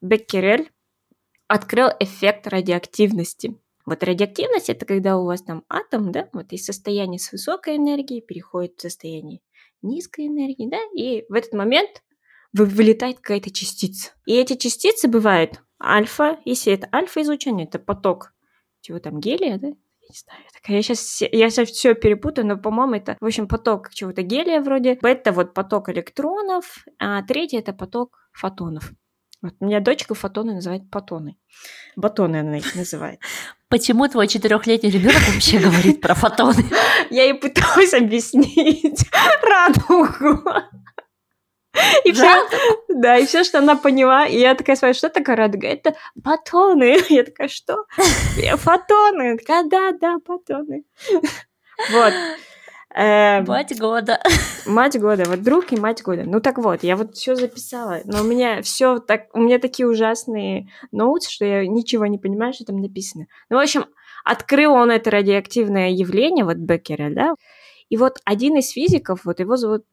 Беккерель 0.00 0.70
открыл 1.52 1.88
эффект 2.00 2.46
радиоактивности. 2.46 3.58
Вот 3.84 4.02
радиоактивность 4.02 4.70
это 4.70 4.86
когда 4.86 5.18
у 5.18 5.26
вас 5.26 5.42
там 5.42 5.64
атом, 5.68 6.10
да, 6.10 6.30
вот 6.32 6.50
из 6.52 6.64
состояния 6.64 7.18
с 7.18 7.30
высокой 7.30 7.76
энергией 7.76 8.22
переходит 8.22 8.78
в 8.78 8.80
состояние 8.80 9.40
низкой 9.82 10.28
энергии, 10.28 10.70
да, 10.70 10.78
и 10.94 11.26
в 11.28 11.34
этот 11.34 11.52
момент 11.52 12.02
вылетает 12.54 13.16
какая-то 13.16 13.50
частица. 13.50 14.12
И 14.24 14.34
эти 14.34 14.54
частицы 14.54 15.08
бывают 15.08 15.60
альфа, 15.82 16.40
если 16.46 16.72
это 16.72 16.88
альфа-излучение, 16.90 17.66
это 17.66 17.78
поток 17.78 18.32
чего 18.80 18.98
там, 18.98 19.20
гелия, 19.20 19.58
да, 19.58 19.68
не 19.68 20.14
знаю, 20.14 20.44
такая, 20.54 20.76
я 20.78 20.82
сейчас, 20.82 21.20
я 21.20 21.50
сейчас 21.50 21.68
все 21.68 21.94
перепутаю, 21.94 22.46
но, 22.46 22.56
по-моему, 22.56 22.94
это, 22.94 23.18
в 23.20 23.26
общем, 23.26 23.46
поток 23.46 23.90
чего-то 23.90 24.22
гелия 24.22 24.62
вроде. 24.62 24.98
Это 25.02 25.32
вот 25.32 25.52
поток 25.52 25.90
электронов, 25.90 26.84
а 26.98 27.22
третий 27.22 27.58
это 27.58 27.74
поток 27.74 28.28
фотонов. 28.32 28.92
Вот. 29.42 29.54
У 29.58 29.66
меня 29.66 29.80
дочка 29.80 30.14
фотоны 30.14 30.54
называет 30.54 30.88
патоны. 30.88 31.36
Батоны 31.96 32.36
она 32.36 32.58
их 32.58 32.74
называет. 32.76 33.20
Почему 33.68 34.06
твой 34.06 34.28
четырехлетний 34.28 34.90
ребенок 34.90 35.20
вообще 35.32 35.58
говорит 35.58 36.00
про 36.00 36.14
фотоны? 36.14 36.64
Я 37.10 37.24
ей 37.24 37.34
пыталась 37.34 37.92
объяснить 37.92 39.04
радугу. 39.42 40.48
И 42.04 42.12
все, 42.12 42.48
да, 42.88 43.16
и 43.16 43.26
все, 43.26 43.44
что 43.44 43.58
она 43.58 43.76
поняла, 43.76 44.26
и 44.26 44.38
я 44.38 44.54
такая 44.54 44.76
спрашиваю, 44.76 44.94
что 44.94 45.08
такое 45.08 45.36
радуга? 45.36 45.68
Это 45.68 45.96
батоны. 46.14 46.98
Я 47.08 47.24
такая, 47.24 47.48
что? 47.48 47.86
Фотоны. 48.56 49.38
Такая, 49.38 49.64
да, 49.64 49.92
да, 49.92 50.18
батоны. 50.18 50.84
Вот. 51.90 52.12
Эм, 52.94 53.44
мать 53.46 53.78
года. 53.78 54.20
Мать 54.66 55.00
года, 55.00 55.24
вот 55.26 55.42
друг 55.42 55.72
и 55.72 55.76
мать 55.80 56.02
года. 56.02 56.24
Ну 56.24 56.40
так 56.40 56.58
вот, 56.58 56.82
я 56.82 56.96
вот 56.96 57.16
все 57.16 57.34
записала, 57.34 58.00
но 58.04 58.20
у 58.20 58.24
меня 58.24 58.60
все 58.62 58.98
так, 58.98 59.34
у 59.34 59.40
меня 59.40 59.58
такие 59.58 59.88
ужасные 59.88 60.68
ноутс, 60.90 61.28
что 61.28 61.44
я 61.44 61.66
ничего 61.66 62.06
не 62.06 62.18
понимаю, 62.18 62.52
что 62.52 62.66
там 62.66 62.76
написано. 62.76 63.26
Ну, 63.48 63.56
в 63.56 63.60
общем, 63.60 63.86
открыл 64.24 64.72
он 64.72 64.90
это 64.90 65.10
радиоактивное 65.10 65.90
явление, 65.90 66.44
вот 66.44 66.58
Беккера, 66.58 67.10
да, 67.10 67.34
и 67.88 67.96
вот 67.96 68.18
один 68.24 68.58
из 68.58 68.70
физиков, 68.70 69.24
вот 69.24 69.40
его 69.40 69.56
зовут 69.56 69.84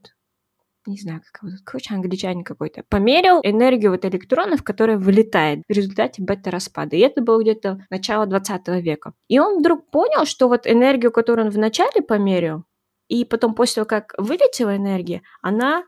не 0.85 0.97
знаю, 0.97 1.21
как 1.21 1.41
его 1.41 1.49
зовут, 1.49 1.65
короче, 1.65 1.93
англичанин 1.93 2.43
какой-то, 2.43 2.83
померил 2.89 3.39
энергию 3.43 3.91
вот 3.91 4.05
электронов, 4.05 4.63
которая 4.63 4.97
вылетает 4.97 5.63
в 5.67 5.71
результате 5.71 6.23
бета-распада. 6.23 6.95
И 6.95 6.99
это 6.99 7.21
было 7.21 7.41
где-то 7.41 7.85
начало 7.89 8.25
20 8.25 8.67
века. 8.81 9.13
И 9.27 9.39
он 9.39 9.59
вдруг 9.59 9.89
понял, 9.91 10.25
что 10.25 10.47
вот 10.47 10.65
энергию, 10.65 11.11
которую 11.11 11.47
он 11.47 11.51
вначале 11.51 12.01
померил, 12.01 12.63
и 13.09 13.25
потом 13.25 13.55
после 13.55 13.83
того, 13.83 13.87
как 13.87 14.13
вылетела 14.17 14.77
энергия, 14.77 15.23
она 15.41 15.83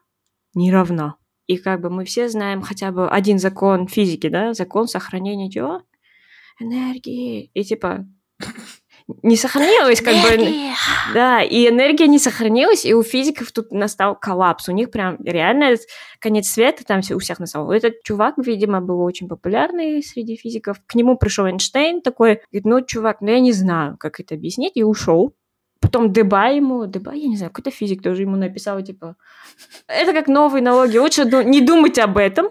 не 0.54 0.72
равна. 0.72 1.16
И 1.48 1.58
как 1.58 1.82
бы 1.82 1.90
мы 1.90 2.04
все 2.04 2.28
знаем 2.28 2.62
хотя 2.62 2.92
бы 2.92 3.10
один 3.10 3.40
закон 3.40 3.88
физики, 3.88 4.28
да, 4.28 4.54
закон 4.54 4.88
сохранения 4.88 5.50
чего? 5.50 5.84
Энергии. 6.60 7.52
И 7.54 7.64
типа 7.64 8.06
не 9.24 9.36
сохранилась, 9.36 10.02
как 10.02 10.16
бы... 10.16 10.52
Да, 11.14 11.44
и 11.44 11.68
энергия 11.68 12.08
не 12.08 12.18
сохранилась, 12.18 12.86
и 12.86 12.94
у 12.94 13.04
физиков 13.04 13.52
тут 13.52 13.72
настал 13.72 14.16
коллапс. 14.16 14.68
У 14.70 14.72
них 14.72 14.90
прям 14.90 15.18
реально 15.24 15.76
конец 16.20 16.48
света 16.48 16.84
там 16.86 17.02
все 17.02 17.16
у 17.16 17.20
всех 17.20 17.40
настал. 17.40 17.72
Этот 17.72 18.02
чувак, 18.04 18.36
видимо, 18.38 18.82
был 18.82 19.00
очень 19.02 19.28
популярный 19.28 20.02
среди 20.02 20.38
физиков. 20.38 20.78
К 20.88 20.96
нему 20.96 21.18
пришел 21.18 21.46
Эйнштейн 21.46 22.02
такой, 22.02 22.42
говорит, 22.52 22.66
ну, 22.66 22.82
чувак, 22.84 23.22
ну 23.22 23.30
я 23.30 23.40
не 23.40 23.52
знаю, 23.52 23.98
как 24.00 24.20
это 24.20 24.34
объяснить, 24.34 24.74
и 24.76 24.84
ушел. 24.84 25.36
Потом 25.82 26.14
Деба 26.14 26.52
ему, 26.52 26.86
Деба, 26.86 27.14
я 27.14 27.28
не 27.28 27.36
знаю, 27.36 27.52
какой-то 27.52 27.76
физик 27.76 28.04
тоже 28.04 28.22
ему 28.22 28.38
написал, 28.38 28.82
типа, 28.82 29.16
это 29.88 30.14
как 30.14 30.28
новые 30.28 30.62
налоги, 30.62 30.98
лучше 30.98 31.26
не 31.26 31.60
думать 31.60 31.98
об 32.00 32.18
этом. 32.18 32.50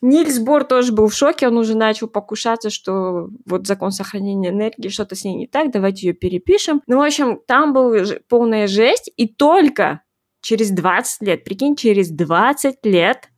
Нильс 0.00 0.38
Бор 0.38 0.62
тоже 0.62 0.92
был 0.92 1.08
в 1.08 1.14
шоке, 1.14 1.48
он 1.48 1.56
уже 1.56 1.76
начал 1.76 2.06
покушаться, 2.06 2.70
что 2.70 3.30
вот 3.44 3.66
закон 3.66 3.90
сохранения 3.90 4.50
энергии, 4.50 4.88
что-то 4.88 5.16
с 5.16 5.24
ней 5.24 5.34
не 5.34 5.46
так, 5.48 5.72
давайте 5.72 6.06
ее 6.06 6.12
перепишем. 6.12 6.82
Ну, 6.86 6.98
в 6.98 7.02
общем, 7.02 7.40
там 7.46 7.72
была 7.72 8.04
полная 8.28 8.68
жесть, 8.68 9.10
и 9.16 9.26
только 9.26 10.02
через 10.40 10.70
20 10.70 11.22
лет, 11.22 11.44
прикинь, 11.44 11.74
через 11.74 12.10
20 12.10 12.76
лет 12.84 13.28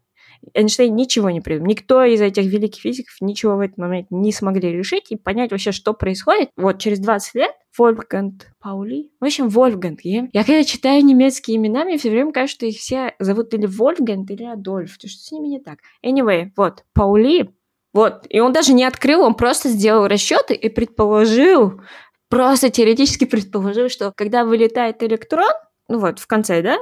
Эйнштейн 0.54 0.94
ничего 0.94 1.30
не 1.30 1.40
придумал. 1.40 1.68
Никто 1.68 2.02
из 2.02 2.20
этих 2.20 2.44
великих 2.44 2.82
физиков 2.82 3.14
ничего 3.20 3.56
в 3.56 3.60
этот 3.60 3.78
момент 3.78 4.06
не 4.10 4.32
смогли 4.32 4.72
решить 4.72 5.10
и 5.10 5.16
понять 5.16 5.50
вообще, 5.50 5.72
что 5.72 5.92
происходит. 5.92 6.50
Вот 6.56 6.78
через 6.78 6.98
20 6.98 7.34
лет 7.34 7.52
Вольфганг 7.76 8.46
Паули. 8.60 9.10
В 9.20 9.24
общем, 9.24 9.48
Вольфганг. 9.48 10.00
Я, 10.02 10.28
я 10.32 10.44
когда 10.44 10.64
читаю 10.64 11.04
немецкие 11.04 11.56
имена, 11.56 11.84
мне 11.84 11.98
все 11.98 12.10
время 12.10 12.32
кажется, 12.32 12.56
что 12.56 12.66
их 12.66 12.76
все 12.76 13.14
зовут 13.18 13.54
или 13.54 13.66
Вольфганг, 13.66 14.30
или 14.30 14.44
Адольф. 14.44 14.98
То 14.98 15.08
что 15.08 15.18
с 15.18 15.32
ними 15.32 15.48
не 15.48 15.60
так. 15.60 15.78
Anyway, 16.04 16.50
вот, 16.56 16.84
Паули. 16.94 17.50
Вот. 17.92 18.26
И 18.28 18.40
он 18.40 18.52
даже 18.52 18.72
не 18.72 18.84
открыл, 18.84 19.22
он 19.22 19.34
просто 19.34 19.68
сделал 19.68 20.06
расчеты 20.06 20.54
и 20.54 20.68
предположил, 20.68 21.80
просто 22.28 22.70
теоретически 22.70 23.24
предположил, 23.24 23.88
что 23.88 24.12
когда 24.14 24.44
вылетает 24.44 25.02
электрон, 25.02 25.50
ну 25.88 25.98
вот, 25.98 26.20
в 26.20 26.26
конце, 26.26 26.62
да, 26.62 26.78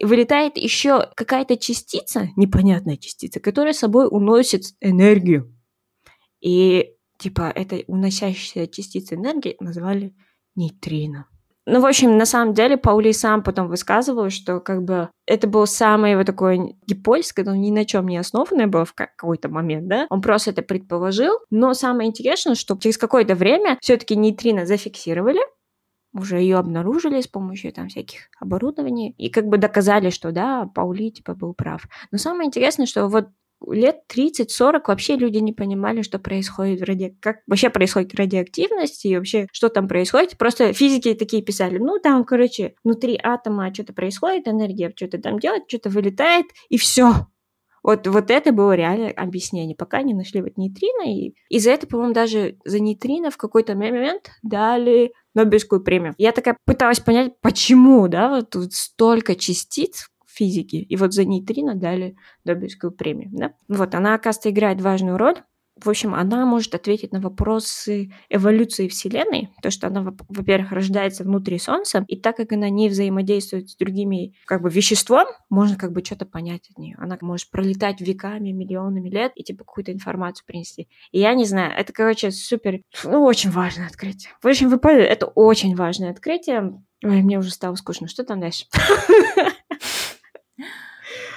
вылетает 0.00 0.56
еще 0.56 1.08
какая-то 1.14 1.56
частица, 1.56 2.28
непонятная 2.36 2.96
частица, 2.96 3.40
которая 3.40 3.72
собой 3.72 4.06
уносит 4.10 4.64
энергию. 4.80 5.54
И 6.40 6.94
типа 7.18 7.52
этой 7.54 7.84
уносящейся 7.86 8.66
частицы 8.66 9.14
энергии 9.14 9.56
назвали 9.60 10.14
нейтрино. 10.54 11.26
Ну, 11.64 11.80
в 11.80 11.86
общем, 11.86 12.16
на 12.16 12.26
самом 12.26 12.54
деле, 12.54 12.76
Паули 12.76 13.12
сам 13.12 13.44
потом 13.44 13.68
высказывал, 13.68 14.30
что 14.30 14.58
как 14.58 14.82
бы 14.82 15.10
это 15.26 15.46
был 15.46 15.66
самый 15.68 16.16
вот 16.16 16.26
такой 16.26 16.74
гипотез, 16.88 17.32
который 17.32 17.58
ни 17.58 17.70
на 17.70 17.84
чем 17.84 18.08
не 18.08 18.16
основанный 18.16 18.66
был 18.66 18.84
в 18.84 18.94
какой-то 18.94 19.48
момент, 19.48 19.86
да, 19.86 20.06
он 20.10 20.22
просто 20.22 20.50
это 20.50 20.62
предположил, 20.62 21.38
но 21.50 21.72
самое 21.74 22.08
интересное, 22.08 22.56
что 22.56 22.76
через 22.76 22.98
какое-то 22.98 23.36
время 23.36 23.78
все-таки 23.80 24.16
нейтрино 24.16 24.66
зафиксировали, 24.66 25.40
уже 26.12 26.38
ее 26.38 26.58
обнаружили 26.58 27.20
с 27.20 27.26
помощью 27.26 27.72
там 27.72 27.88
всяких 27.88 28.28
оборудований 28.38 29.14
и 29.18 29.30
как 29.30 29.46
бы 29.46 29.58
доказали, 29.58 30.10
что 30.10 30.32
да, 30.32 30.66
Паули 30.74 31.10
типа 31.10 31.34
был 31.34 31.54
прав. 31.54 31.86
Но 32.10 32.18
самое 32.18 32.46
интересное, 32.46 32.86
что 32.86 33.08
вот 33.08 33.28
лет 33.70 34.00
30-40 34.14 34.82
вообще 34.86 35.16
люди 35.16 35.38
не 35.38 35.52
понимали, 35.52 36.02
что 36.02 36.18
происходит 36.18 36.80
в 36.80 36.84
ради... 36.84 37.16
как 37.20 37.38
вообще 37.46 37.70
происходит 37.70 38.14
радиоактивность 38.14 39.04
и 39.04 39.16
вообще 39.16 39.46
что 39.52 39.68
там 39.68 39.88
происходит. 39.88 40.36
Просто 40.36 40.72
физики 40.72 41.14
такие 41.14 41.42
писали, 41.42 41.78
ну 41.78 41.98
там, 41.98 42.24
короче, 42.24 42.74
внутри 42.84 43.18
атома 43.22 43.72
что-то 43.72 43.92
происходит, 43.92 44.48
энергия 44.48 44.92
что-то 44.94 45.18
там 45.18 45.38
делает, 45.38 45.64
что-то 45.68 45.90
вылетает, 45.90 46.46
и 46.68 46.76
все. 46.76 47.26
Вот, 47.82 48.06
вот 48.06 48.30
это 48.30 48.52
было 48.52 48.72
реальное 48.74 49.10
объяснение, 49.10 49.76
пока 49.76 50.02
не 50.02 50.14
нашли 50.14 50.40
вот 50.40 50.56
нейтрино, 50.56 51.12
и 51.12 51.34
из-за 51.48 51.70
этого, 51.72 51.90
по-моему, 51.90 52.14
даже 52.14 52.58
за 52.64 52.78
нейтрино 52.80 53.30
в 53.30 53.36
какой-то 53.36 53.74
момент 53.74 54.30
дали 54.42 55.12
Нобелевскую 55.34 55.82
премию. 55.82 56.14
Я 56.18 56.32
такая 56.32 56.56
пыталась 56.64 57.00
понять, 57.00 57.32
почему, 57.40 58.06
да, 58.08 58.28
вот 58.28 58.50
тут 58.50 58.72
столько 58.74 59.34
частиц 59.34 60.08
физики, 60.26 60.76
и 60.76 60.96
вот 60.96 61.12
за 61.12 61.24
нейтрино 61.24 61.74
дали 61.74 62.16
Нобелевскую 62.44 62.92
премию, 62.92 63.30
да. 63.32 63.52
Вот, 63.68 63.94
она, 63.94 64.14
оказывается, 64.14 64.50
играет 64.50 64.80
важную 64.80 65.18
роль, 65.18 65.36
в 65.80 65.88
общем, 65.88 66.14
она 66.14 66.44
может 66.44 66.74
ответить 66.74 67.12
на 67.12 67.20
вопросы 67.20 68.12
эволюции 68.28 68.88
Вселенной, 68.88 69.48
то, 69.62 69.70
что 69.70 69.86
она, 69.86 70.14
во-первых, 70.28 70.72
рождается 70.72 71.24
внутри 71.24 71.58
Солнца, 71.58 72.04
и 72.08 72.16
так 72.16 72.36
как 72.36 72.52
она 72.52 72.68
не 72.68 72.88
взаимодействует 72.88 73.70
с 73.70 73.76
другими 73.76 74.34
как 74.44 74.62
бы 74.62 74.70
веществом, 74.70 75.26
можно 75.48 75.76
как 75.76 75.92
бы 75.92 76.04
что-то 76.04 76.26
понять 76.26 76.68
от 76.70 76.78
нее. 76.78 76.96
Она 76.98 77.16
может 77.20 77.50
пролетать 77.50 78.00
веками, 78.00 78.50
миллионами 78.50 79.08
лет 79.08 79.32
и 79.34 79.42
типа 79.42 79.64
какую-то 79.64 79.92
информацию 79.92 80.44
принести. 80.46 80.88
И 81.10 81.20
я 81.20 81.34
не 81.34 81.44
знаю, 81.44 81.72
это, 81.76 81.92
короче, 81.92 82.30
супер, 82.30 82.80
ну, 83.04 83.24
очень 83.24 83.50
важное 83.50 83.86
открытие. 83.86 84.32
В 84.42 84.46
общем, 84.46 84.68
вы 84.68 84.78
поняли, 84.78 85.04
это 85.04 85.26
очень 85.26 85.74
важное 85.74 86.10
открытие. 86.10 86.82
Ой, 87.02 87.22
мне 87.22 87.38
уже 87.38 87.50
стало 87.50 87.74
скучно. 87.74 88.08
Что 88.08 88.24
там 88.24 88.40
дальше? 88.40 88.66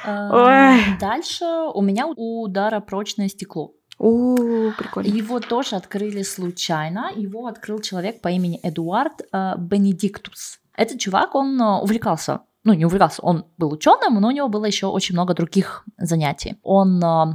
Эм, 0.06 1.00
дальше 1.00 1.45
у 1.74 1.82
меня 1.82 2.08
удара 2.08 2.80
прочное 2.80 3.28
стекло. 3.28 3.74
О, 3.97 4.71
прикольно. 4.77 5.08
Его 5.08 5.39
тоже 5.39 5.75
открыли 5.75 6.23
случайно. 6.23 7.12
Его 7.15 7.47
открыл 7.47 7.79
человек 7.79 8.21
по 8.21 8.27
имени 8.27 8.60
Эдуард 8.63 9.21
э, 9.31 9.53
Бенедиктус. 9.58 10.60
Этот 10.75 10.99
чувак, 10.99 11.36
он 11.36 11.62
э, 11.62 11.81
увлекался 11.81 12.41
ну, 12.65 12.73
не 12.73 12.86
увлекался, 12.86 13.21
он 13.21 13.45
был 13.58 13.71
ученым, 13.71 14.19
но 14.19 14.27
у 14.27 14.31
него 14.31 14.49
было 14.49 14.65
еще 14.65 14.88
очень 14.88 15.13
много 15.13 15.36
других 15.36 15.86
занятий. 15.97 16.58
Он 16.63 17.01
э, 17.01 17.25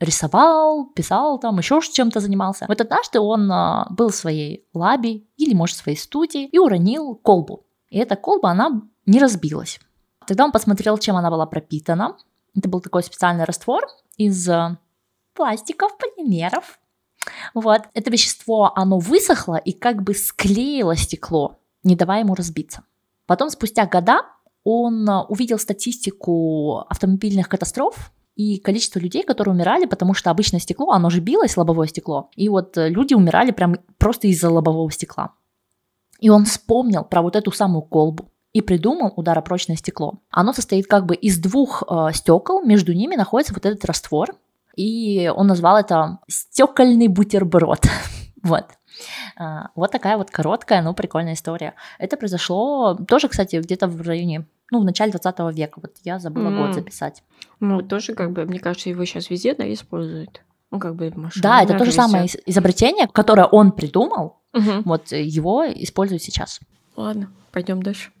рисовал, 0.00 0.86
писал 0.86 1.38
там, 1.38 1.56
еще 1.58 1.80
чем-то 1.80 2.20
занимался. 2.20 2.66
Вот 2.68 2.80
однажды 2.80 3.20
он 3.20 3.50
э, 3.50 3.84
был 3.90 4.08
в 4.08 4.14
своей 4.14 4.66
лабе 4.74 5.22
или, 5.36 5.54
может, 5.54 5.76
в 5.76 5.82
своей 5.82 5.96
студии 5.96 6.46
и 6.46 6.58
уронил 6.58 7.14
колбу. 7.14 7.64
И 7.90 7.98
эта 7.98 8.16
колба, 8.16 8.50
она 8.50 8.82
не 9.06 9.20
разбилась. 9.20 9.78
Тогда 10.26 10.44
он 10.44 10.50
посмотрел, 10.50 10.98
чем 10.98 11.14
она 11.16 11.30
была 11.30 11.46
пропитана. 11.46 12.16
Это 12.56 12.68
был 12.68 12.80
такой 12.80 13.04
специальный 13.04 13.44
раствор 13.44 13.86
из 14.16 14.48
э, 14.48 14.76
пластиков, 15.36 15.96
полимеров. 15.98 16.78
Вот. 17.54 17.82
Это 17.94 18.10
вещество, 18.10 18.72
оно 18.74 18.98
высохло 18.98 19.56
и 19.56 19.72
как 19.72 20.02
бы 20.02 20.14
склеило 20.14 20.96
стекло, 20.96 21.58
не 21.82 21.96
давая 21.96 22.20
ему 22.20 22.34
разбиться. 22.34 22.84
Потом, 23.26 23.50
спустя 23.50 23.86
года, 23.86 24.22
он 24.64 25.08
э, 25.08 25.22
увидел 25.28 25.58
статистику 25.58 26.78
автомобильных 26.88 27.48
катастроф 27.48 28.12
и 28.34 28.58
количество 28.58 28.98
людей, 28.98 29.22
которые 29.22 29.54
умирали, 29.54 29.86
потому 29.86 30.14
что 30.14 30.30
обычное 30.30 30.60
стекло, 30.60 30.90
оно 30.90 31.10
же 31.10 31.20
билось, 31.20 31.56
лобовое 31.56 31.86
стекло, 31.86 32.30
и 32.36 32.48
вот 32.48 32.76
э, 32.76 32.88
люди 32.88 33.14
умирали 33.14 33.50
прям 33.50 33.76
просто 33.98 34.28
из-за 34.28 34.50
лобового 34.50 34.90
стекла. 34.90 35.34
И 36.20 36.30
он 36.30 36.44
вспомнил 36.44 37.04
про 37.04 37.22
вот 37.22 37.36
эту 37.36 37.52
самую 37.52 37.82
колбу 37.82 38.30
и 38.52 38.60
придумал 38.60 39.12
ударопрочное 39.16 39.76
стекло. 39.76 40.20
Оно 40.30 40.52
состоит 40.52 40.86
как 40.86 41.06
бы 41.06 41.14
из 41.14 41.38
двух 41.38 41.82
э, 41.88 42.08
стекол, 42.12 42.62
между 42.64 42.92
ними 42.92 43.16
находится 43.16 43.54
вот 43.54 43.66
этот 43.66 43.84
раствор, 43.84 44.34
и 44.76 45.30
он 45.34 45.46
назвал 45.46 45.78
это 45.78 46.18
стекольный 46.28 47.08
бутерброд. 47.08 47.86
вот. 48.42 48.66
А, 49.36 49.68
вот 49.74 49.90
такая 49.90 50.16
вот 50.16 50.30
короткая, 50.30 50.82
но 50.82 50.94
прикольная 50.94 51.34
история. 51.34 51.74
Это 51.98 52.16
произошло 52.16 52.94
тоже, 52.94 53.28
кстати, 53.28 53.56
где-то 53.56 53.88
в 53.88 54.00
районе, 54.02 54.46
ну, 54.70 54.80
в 54.80 54.84
начале 54.84 55.12
20 55.12 55.56
века. 55.56 55.80
Вот 55.82 55.96
я 56.04 56.18
забыла 56.18 56.48
mm. 56.48 56.58
год 56.58 56.74
записать. 56.74 57.22
Ну, 57.60 57.82
тоже, 57.82 58.14
как 58.14 58.32
бы, 58.32 58.44
мне 58.44 58.58
кажется, 58.58 58.88
его 58.88 59.04
сейчас 59.04 59.30
везде, 59.30 59.54
да, 59.54 59.70
используют. 59.72 60.42
Ну, 60.70 60.78
как 60.78 60.94
бы 60.94 61.12
машина. 61.14 61.42
Да, 61.42 61.62
это 61.62 61.78
то 61.78 61.84
же 61.84 61.92
самое 61.92 62.28
изобретение, 62.46 63.06
которое 63.06 63.46
он 63.46 63.72
придумал, 63.72 64.40
угу. 64.52 64.82
вот 64.84 65.12
его 65.12 65.64
используют 65.64 66.22
сейчас. 66.22 66.60
Ладно, 66.96 67.30
пойдем 67.56 67.82
дальше. 67.82 68.10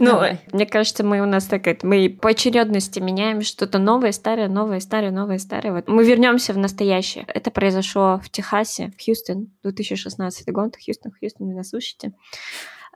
Ну, 0.00 0.20
мне 0.52 0.66
кажется, 0.66 1.04
мы 1.04 1.20
у 1.20 1.26
нас 1.26 1.44
так 1.44 1.68
это, 1.68 1.86
мы 1.86 2.08
по 2.08 2.30
очередности 2.30 2.98
меняем 2.98 3.42
что-то 3.42 3.78
новое, 3.78 4.10
старое, 4.10 4.48
новое, 4.48 4.80
старое, 4.80 5.12
новое, 5.12 5.38
старое. 5.38 5.72
Вот 5.72 5.88
мы 5.88 6.04
вернемся 6.04 6.52
в 6.52 6.58
настоящее. 6.58 7.24
Это 7.28 7.50
произошло 7.52 8.20
в 8.24 8.28
Техасе, 8.28 8.92
в 8.98 9.04
Хьюстон, 9.04 9.52
2016 9.62 10.52
год. 10.52 10.74
Хьюстон, 10.76 11.12
Хьюстон, 11.12 11.48
вы 11.48 11.54
нас 11.54 11.68
слушаете. 11.68 12.12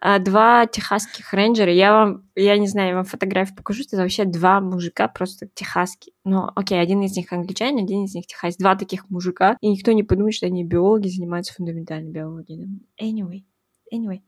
А, 0.00 0.18
два 0.18 0.66
техасских 0.66 1.32
рейнджера. 1.32 1.72
Я 1.72 1.92
вам, 1.92 2.24
я 2.34 2.56
не 2.58 2.68
знаю, 2.68 2.88
я 2.88 2.94
вам 2.96 3.04
фотографию 3.04 3.56
покажу. 3.56 3.82
Это 3.82 3.96
вообще 3.96 4.24
два 4.24 4.60
мужика 4.60 5.08
просто 5.08 5.48
техасские. 5.54 6.14
Ну, 6.24 6.48
окей, 6.54 6.80
один 6.80 7.02
из 7.02 7.16
них 7.16 7.32
англичанин, 7.32 7.84
один 7.84 8.04
из 8.04 8.14
них 8.14 8.26
техас. 8.26 8.56
Два 8.56 8.76
таких 8.76 9.08
мужика. 9.10 9.56
И 9.60 9.68
никто 9.68 9.92
не 9.92 10.02
подумает, 10.02 10.34
что 10.34 10.46
они 10.46 10.64
биологи, 10.64 11.08
занимаются 11.08 11.54
фундаментальной 11.54 12.10
биологией. 12.10 12.80
Anyway, 13.00 13.42
anyway. 13.92 14.20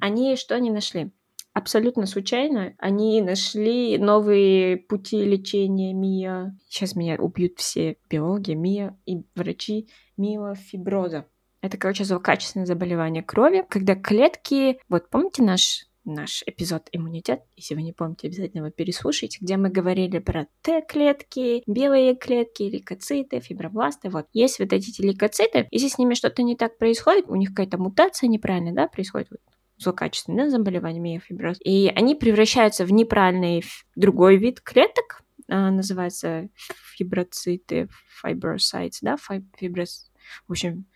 Они 0.00 0.36
что 0.36 0.54
они 0.54 0.70
нашли? 0.70 1.12
Абсолютно 1.54 2.06
случайно 2.06 2.74
они 2.78 3.20
нашли 3.20 3.98
новые 3.98 4.78
пути 4.78 5.22
лечения 5.22 5.92
МИА. 5.92 6.56
Сейчас 6.68 6.96
меня 6.96 7.16
убьют 7.16 7.58
все 7.58 7.98
биологи, 8.08 8.52
МИА 8.52 8.96
и 9.04 9.22
врачи 9.34 9.90
миофиброза. 10.16 11.26
Это, 11.60 11.76
короче, 11.76 12.04
злокачественное 12.04 12.66
заболевание 12.66 13.22
крови, 13.22 13.64
когда 13.68 13.94
клетки... 13.94 14.80
Вот 14.88 15.10
помните 15.10 15.42
наш 15.42 15.86
наш 16.04 16.42
эпизод 16.46 16.88
«Иммунитет», 16.92 17.42
если 17.56 17.74
вы 17.74 17.82
не 17.82 17.92
помните, 17.92 18.28
обязательно 18.28 18.60
его 18.60 18.70
переслушайте, 18.70 19.38
где 19.40 19.56
мы 19.56 19.70
говорили 19.70 20.18
про 20.18 20.46
Т-клетки, 20.62 21.62
белые 21.66 22.16
клетки, 22.16 22.64
лейкоциты, 22.64 23.40
фибробласты. 23.40 24.10
Вот, 24.10 24.26
есть 24.32 24.58
вот 24.58 24.72
эти 24.72 25.00
лейкоциты, 25.00 25.68
если 25.70 25.88
с 25.88 25.98
ними 25.98 26.14
что-то 26.14 26.42
не 26.42 26.56
так 26.56 26.78
происходит, 26.78 27.26
у 27.28 27.36
них 27.36 27.50
какая-то 27.50 27.78
мутация 27.78 28.28
неправильная, 28.28 28.72
да, 28.72 28.88
происходит, 28.88 29.28
вот, 29.30 29.40
злокачественное 29.78 30.50
заболевание 30.50 31.00
миофиброз, 31.00 31.58
и 31.64 31.92
они 31.94 32.14
превращаются 32.14 32.84
в 32.84 32.92
неправильный 32.92 33.64
другой 33.96 34.36
вид 34.36 34.60
клеток, 34.60 35.22
а, 35.48 35.70
называется 35.70 36.48
фиброциты, 36.96 37.88
фибросайты, 38.22 38.98
да, 39.02 39.16
фиброс, 39.58 40.10
в 40.46 40.52
общем, 40.52 40.86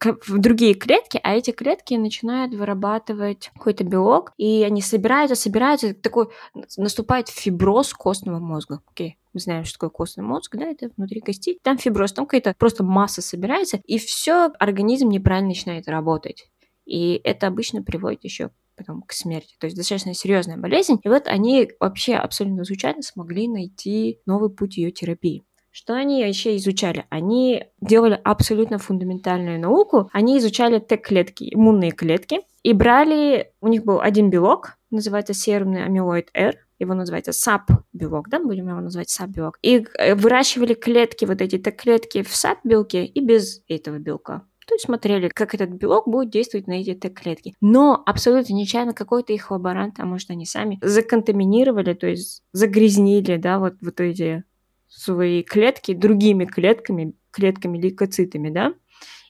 в 0.00 0.38
другие 0.38 0.74
клетки, 0.74 1.18
а 1.22 1.34
эти 1.34 1.50
клетки 1.50 1.94
начинают 1.94 2.54
вырабатывать 2.54 3.50
какой-то 3.54 3.84
белок, 3.84 4.32
и 4.36 4.62
они 4.62 4.80
собираются, 4.80 5.34
собираются, 5.34 5.94
такой 5.94 6.28
наступает 6.76 7.28
фиброз 7.28 7.92
костного 7.94 8.38
мозга. 8.38 8.80
Окей, 8.86 9.18
мы 9.32 9.40
знаем, 9.40 9.64
что 9.64 9.74
такое 9.74 9.90
костный 9.90 10.24
мозг, 10.24 10.56
да, 10.56 10.66
это 10.66 10.90
внутри 10.96 11.20
кости. 11.20 11.58
Там 11.62 11.78
фиброз, 11.78 12.12
там 12.12 12.26
какая-то 12.26 12.54
просто 12.58 12.84
масса 12.84 13.22
собирается, 13.22 13.80
и 13.84 13.98
все, 13.98 14.50
организм 14.58 15.08
неправильно 15.08 15.48
начинает 15.48 15.88
работать. 15.88 16.48
И 16.86 17.20
это 17.24 17.46
обычно 17.48 17.82
приводит 17.82 18.24
еще 18.24 18.50
потом 18.76 19.02
к 19.02 19.12
смерти. 19.12 19.56
То 19.58 19.66
есть 19.66 19.76
достаточно 19.76 20.14
серьезная 20.14 20.56
болезнь. 20.56 20.98
И 21.02 21.08
вот 21.08 21.26
они 21.26 21.70
вообще 21.80 22.14
абсолютно 22.14 22.64
случайно 22.64 23.02
смогли 23.02 23.48
найти 23.48 24.20
новый 24.24 24.50
путь 24.50 24.76
ее 24.78 24.92
терапии. 24.92 25.44
Что 25.70 25.94
они 25.94 26.20
еще 26.20 26.56
изучали? 26.56 27.06
Они 27.10 27.64
делали 27.80 28.20
абсолютно 28.24 28.78
фундаментальную 28.78 29.60
науку. 29.60 30.10
Они 30.12 30.38
изучали 30.38 30.78
Т-клетки, 30.78 31.52
иммунные 31.54 31.92
клетки, 31.92 32.40
и 32.62 32.72
брали, 32.72 33.52
у 33.60 33.68
них 33.68 33.84
был 33.84 34.00
один 34.00 34.30
белок, 34.30 34.76
называется 34.90 35.34
серумный 35.34 35.84
амилоид 35.84 36.30
P, 36.34 36.56
его 36.78 36.94
называется 36.94 37.32
SAP-белок, 37.32 38.28
да, 38.28 38.40
будем 38.40 38.68
его 38.68 38.80
называть 38.80 39.10
SAP-белок, 39.10 39.58
и 39.62 39.84
э, 39.98 40.14
выращивали 40.14 40.74
клетки, 40.74 41.24
вот 41.24 41.40
эти 41.40 41.58
Т-клетки 41.58 42.22
в 42.22 42.34
SAP-белке 42.34 43.04
и 43.04 43.20
без 43.20 43.62
этого 43.68 43.98
белка. 43.98 44.44
То 44.66 44.74
есть 44.74 44.84
смотрели, 44.84 45.28
как 45.28 45.54
этот 45.54 45.70
белок 45.70 46.06
будет 46.06 46.30
действовать 46.30 46.66
на 46.66 46.72
эти 46.72 46.94
Т-клетки. 46.94 47.54
Но 47.62 48.02
абсолютно 48.04 48.52
нечаянно 48.52 48.92
какой-то 48.92 49.32
их 49.32 49.50
лаборант, 49.50 49.98
а 49.98 50.04
может 50.04 50.30
они 50.30 50.44
сами 50.44 50.78
законтаминировали, 50.82 51.94
то 51.94 52.06
есть 52.06 52.42
загрязнили, 52.52 53.38
да, 53.38 53.58
вот, 53.58 53.76
вот 53.80 53.98
эти 54.00 54.44
свои 54.88 55.42
клетки 55.42 55.94
другими 55.94 56.44
клетками, 56.44 57.14
клетками 57.30 57.78
лейкоцитами, 57.78 58.50
да, 58.50 58.74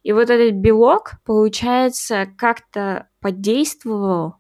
и 0.02 0.12
вот 0.12 0.30
этот 0.30 0.54
белок, 0.54 1.14
получается, 1.24 2.26
как-то 2.36 3.08
подействовал 3.20 4.36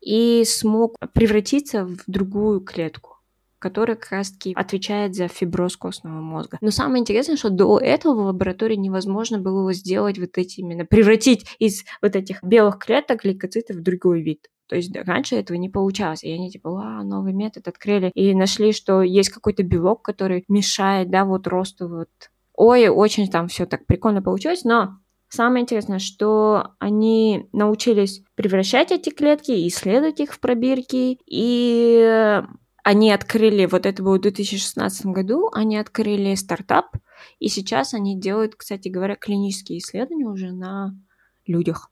и 0.00 0.44
смог 0.46 0.96
превратиться 1.12 1.84
в 1.84 1.98
другую 2.06 2.60
клетку 2.60 3.18
которая 3.58 3.96
как 3.96 4.12
раз-таки 4.12 4.52
отвечает 4.54 5.14
за 5.14 5.28
фиброз 5.28 5.76
костного 5.76 6.20
мозга. 6.20 6.58
Но 6.60 6.70
самое 6.70 7.00
интересное, 7.00 7.36
что 7.36 7.50
до 7.50 7.78
этого 7.78 8.14
в 8.14 8.26
лаборатории 8.26 8.76
невозможно 8.76 9.38
было 9.38 9.72
сделать 9.72 10.18
вот 10.18 10.38
эти 10.38 10.60
именно, 10.60 10.84
превратить 10.84 11.44
из 11.58 11.84
вот 12.00 12.14
этих 12.14 12.42
белых 12.42 12.78
клеток 12.78 13.24
лейкоцитов 13.24 13.76
в 13.76 13.82
другой 13.82 14.22
вид. 14.22 14.48
То 14.68 14.76
есть 14.76 14.94
раньше 14.94 15.36
этого 15.36 15.56
не 15.56 15.68
получалось. 15.68 16.22
И 16.22 16.30
они 16.30 16.50
типа, 16.50 16.70
а, 16.82 17.02
новый 17.02 17.32
метод 17.32 17.68
открыли. 17.68 18.10
И 18.14 18.34
нашли, 18.34 18.72
что 18.72 19.02
есть 19.02 19.30
какой-то 19.30 19.62
белок, 19.62 20.02
который 20.02 20.44
мешает, 20.48 21.10
да, 21.10 21.24
вот 21.24 21.46
росту 21.46 21.88
вот. 21.88 22.08
Ой, 22.54 22.88
очень 22.88 23.30
там 23.30 23.48
все 23.48 23.66
так 23.66 23.86
прикольно 23.86 24.22
получилось, 24.22 24.64
но 24.64 24.98
Самое 25.30 25.62
интересное, 25.62 25.98
что 25.98 26.70
они 26.78 27.48
научились 27.52 28.22
превращать 28.34 28.92
эти 28.92 29.10
клетки, 29.10 29.68
исследовать 29.68 30.20
их 30.20 30.32
в 30.32 30.40
пробирки, 30.40 31.18
и 31.26 32.42
они 32.82 33.12
открыли, 33.12 33.66
вот 33.66 33.84
это 33.84 34.02
было 34.02 34.16
в 34.16 34.22
2016 34.22 35.06
году, 35.06 35.50
они 35.52 35.76
открыли 35.76 36.34
стартап, 36.34 36.96
и 37.38 37.48
сейчас 37.48 37.92
они 37.92 38.18
делают, 38.18 38.54
кстати 38.54 38.88
говоря, 38.88 39.16
клинические 39.16 39.80
исследования 39.80 40.26
уже 40.26 40.52
на 40.52 40.96
людях. 41.46 41.90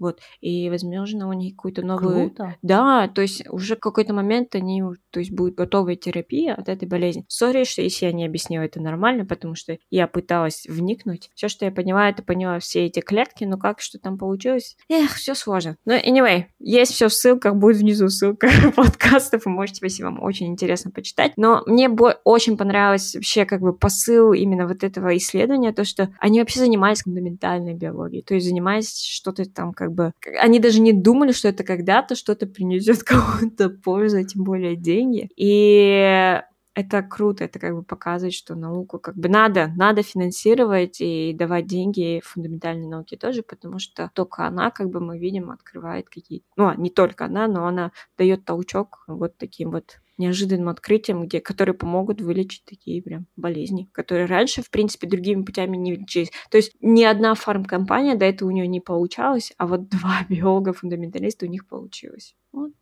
Вот. 0.00 0.18
И, 0.40 0.68
возможно, 0.70 1.28
у 1.28 1.32
них 1.32 1.54
какую-то 1.54 1.82
новую... 1.82 2.30
Круто. 2.30 2.56
Да, 2.62 3.06
то 3.06 3.22
есть 3.22 3.48
уже 3.48 3.76
в 3.76 3.80
какой-то 3.80 4.12
момент 4.12 4.54
они, 4.54 4.82
то 5.10 5.20
есть 5.20 5.30
будет 5.30 5.54
готовая 5.54 5.94
терапия 5.94 6.54
от 6.54 6.68
этой 6.68 6.88
болезни. 6.88 7.24
Сори, 7.28 7.64
что 7.64 7.82
если 7.82 8.06
я 8.06 8.12
не 8.12 8.24
объяснила 8.24 8.62
это 8.62 8.80
нормально, 8.80 9.26
потому 9.26 9.54
что 9.54 9.78
я 9.90 10.08
пыталась 10.08 10.66
вникнуть. 10.68 11.30
Все, 11.34 11.48
что 11.48 11.66
я 11.66 11.70
поняла, 11.70 12.08
это 12.08 12.22
поняла 12.22 12.58
все 12.58 12.86
эти 12.86 13.00
клетки, 13.00 13.44
но 13.44 13.58
как 13.58 13.80
что 13.80 13.98
там 13.98 14.18
получилось? 14.18 14.76
Эх, 14.88 15.14
все 15.14 15.34
сложно. 15.34 15.76
Но 15.84 15.94
anyway, 15.94 16.44
есть 16.58 16.92
все 16.92 17.08
в 17.08 17.12
ссылках, 17.12 17.56
будет 17.56 17.76
внизу 17.76 18.08
ссылка 18.08 18.48
подкастов, 18.76 19.44
вы 19.44 19.52
можете, 19.52 19.80
если 19.82 20.02
вам 20.02 20.22
очень 20.22 20.46
интересно, 20.46 20.90
почитать. 20.90 21.32
Но 21.36 21.62
мне 21.66 21.90
очень 22.24 22.56
понравилось 22.56 23.14
вообще 23.14 23.44
как 23.44 23.60
бы 23.60 23.74
посыл 23.74 24.32
именно 24.32 24.66
вот 24.66 24.82
этого 24.82 25.16
исследования, 25.16 25.72
то, 25.72 25.84
что 25.84 26.14
они 26.18 26.40
вообще 26.40 26.60
занимались 26.60 27.02
фундаментальной 27.02 27.74
биологией, 27.74 28.22
то 28.22 28.34
есть 28.34 28.46
занимались 28.46 29.02
что-то 29.02 29.44
там 29.44 29.72
как 29.72 29.89
как 29.90 29.94
бы... 29.94 30.12
Они 30.40 30.58
даже 30.58 30.80
не 30.80 30.92
думали, 30.92 31.32
что 31.32 31.48
это 31.48 31.64
когда-то 31.64 32.14
что-то 32.14 32.46
принесет 32.46 33.02
кому-то 33.04 33.70
пользу, 33.70 34.22
тем 34.24 34.44
более 34.44 34.76
деньги. 34.76 35.30
И 35.36 36.40
это 36.74 37.02
круто, 37.02 37.44
это 37.44 37.58
как 37.58 37.74
бы 37.74 37.82
показывает, 37.82 38.32
что 38.32 38.54
науку 38.54 38.98
как 38.98 39.16
бы 39.16 39.28
надо, 39.28 39.72
надо 39.76 40.02
финансировать 40.02 41.00
и 41.00 41.34
давать 41.34 41.66
деньги 41.66 42.22
фундаментальной 42.24 42.86
науке 42.86 43.16
тоже, 43.16 43.42
потому 43.42 43.78
что 43.78 44.10
только 44.14 44.46
она, 44.46 44.70
как 44.70 44.88
бы 44.88 45.00
мы 45.00 45.18
видим, 45.18 45.50
открывает 45.50 46.08
какие-то, 46.08 46.46
ну, 46.56 46.72
не 46.74 46.90
только 46.90 47.26
она, 47.26 47.48
но 47.48 47.66
она 47.66 47.90
дает 48.16 48.44
толчок 48.44 49.04
вот 49.08 49.36
таким 49.36 49.72
вот 49.72 50.00
неожиданным 50.20 50.68
открытием, 50.68 51.24
где, 51.24 51.40
которые 51.40 51.74
помогут 51.74 52.20
вылечить 52.20 52.64
такие 52.64 53.02
прям 53.02 53.26
болезни, 53.36 53.88
которые 53.92 54.26
раньше, 54.26 54.62
в 54.62 54.70
принципе, 54.70 55.08
другими 55.08 55.42
путями 55.42 55.76
не 55.76 55.96
лечились. 55.96 56.30
То 56.50 56.58
есть 56.58 56.76
ни 56.80 57.02
одна 57.02 57.34
фармкомпания 57.34 58.14
до 58.14 58.26
этого 58.26 58.48
у 58.48 58.52
нее 58.52 58.68
не 58.68 58.80
получалась, 58.80 59.52
а 59.56 59.66
вот 59.66 59.88
два 59.88 60.24
биолога-фундаменталиста 60.28 61.46
у 61.46 61.48
них 61.48 61.66
получилось. 61.66 62.36
Вот. 62.52 62.72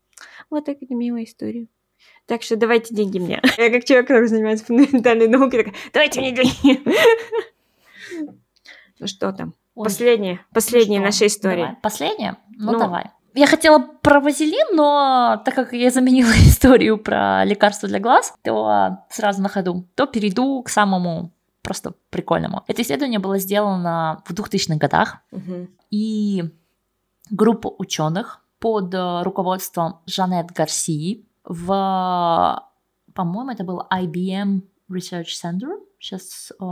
Вот 0.51 0.64
такая 0.64 0.88
милая 0.90 1.24
история. 1.24 1.68
Так 2.27 2.42
что 2.42 2.57
давайте 2.57 2.94
деньги 2.94 3.18
мне. 3.18 3.40
Я 3.57 3.70
как 3.70 3.85
человек, 3.85 4.09
который 4.09 4.29
занимается 4.29 4.66
фундаментальной 4.66 5.29
наукой, 5.29 5.64
такая, 5.64 5.74
давайте 5.92 6.20
мне 6.20 6.33
деньги. 6.33 6.83
Ну 9.01 9.07
что 9.07 9.31
там? 9.33 9.55
Последняя, 9.77 10.40
последняя 10.53 10.98
ну 10.98 11.05
наша 11.05 11.29
история. 11.29 11.79
Последняя? 11.85 12.37
Ну, 12.59 12.72
ну 12.72 12.79
давай. 12.81 13.12
Я 13.34 13.46
хотела 13.46 13.78
про 13.78 14.20
вазелин, 14.20 14.76
но 14.76 15.40
так 15.44 15.54
как 15.54 15.72
я 15.72 15.90
заменила 15.90 16.30
историю 16.46 16.98
про 16.98 17.44
лекарства 17.44 17.88
для 17.88 18.00
глаз, 18.00 18.34
то 18.42 18.98
сразу 19.10 19.42
на 19.42 19.48
ходу, 19.48 19.86
то 19.94 20.06
перейду 20.06 20.62
к 20.62 20.68
самому 20.68 21.32
просто 21.62 21.94
прикольному. 22.10 22.64
Это 22.66 22.82
исследование 22.82 23.18
было 23.18 23.38
сделано 23.38 24.22
в 24.24 24.32
2000-х 24.32 24.76
годах, 24.76 25.18
угу. 25.30 25.68
и 25.90 26.44
группа 27.30 27.74
ученых 27.78 28.40
под 28.58 28.94
руководством 28.94 30.00
Жанет 30.06 30.50
Гарсии 30.52 31.26
в, 31.44 32.62
по-моему, 33.14 33.50
это 33.50 33.64
был 33.64 33.82
IBM 33.92 34.62
Research 34.90 35.28
Center. 35.42 35.78
Сейчас 35.98 36.52
э, 36.58 36.64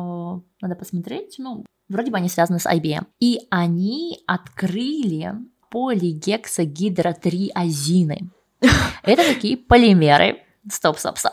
надо 0.61 0.75
посмотреть. 0.77 1.37
Ну, 1.39 1.65
Вроде 1.89 2.11
бы 2.11 2.17
они 2.17 2.29
связаны 2.29 2.59
с 2.59 2.67
IBM. 2.67 3.07
И 3.21 3.47
они 3.51 4.23
открыли 4.27 5.35
полигексагидротриазины. 5.71 8.31
Это 9.03 9.25
такие 9.25 9.57
полимеры. 9.57 10.43
Стоп, 10.71 10.99
стоп, 10.99 11.17
стоп. 11.19 11.33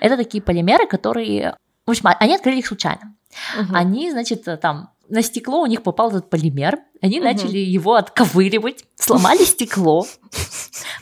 Это 0.00 0.16
такие 0.16 0.42
полимеры, 0.42 0.86
которые... 0.86 1.56
В 1.86 1.90
общем, 1.90 2.10
они 2.20 2.34
открыли 2.34 2.58
их 2.58 2.66
случайно. 2.66 3.14
Угу. 3.58 3.74
Они, 3.74 4.10
значит, 4.10 4.44
там 4.60 4.90
на 5.10 5.22
стекло 5.22 5.60
у 5.60 5.66
них 5.66 5.82
попал 5.82 6.10
этот 6.10 6.30
полимер, 6.30 6.78
они 7.02 7.18
угу. 7.18 7.24
начали 7.24 7.58
его 7.58 7.94
отковыривать, 7.94 8.84
сломали 8.94 9.44
стекло, 9.44 10.06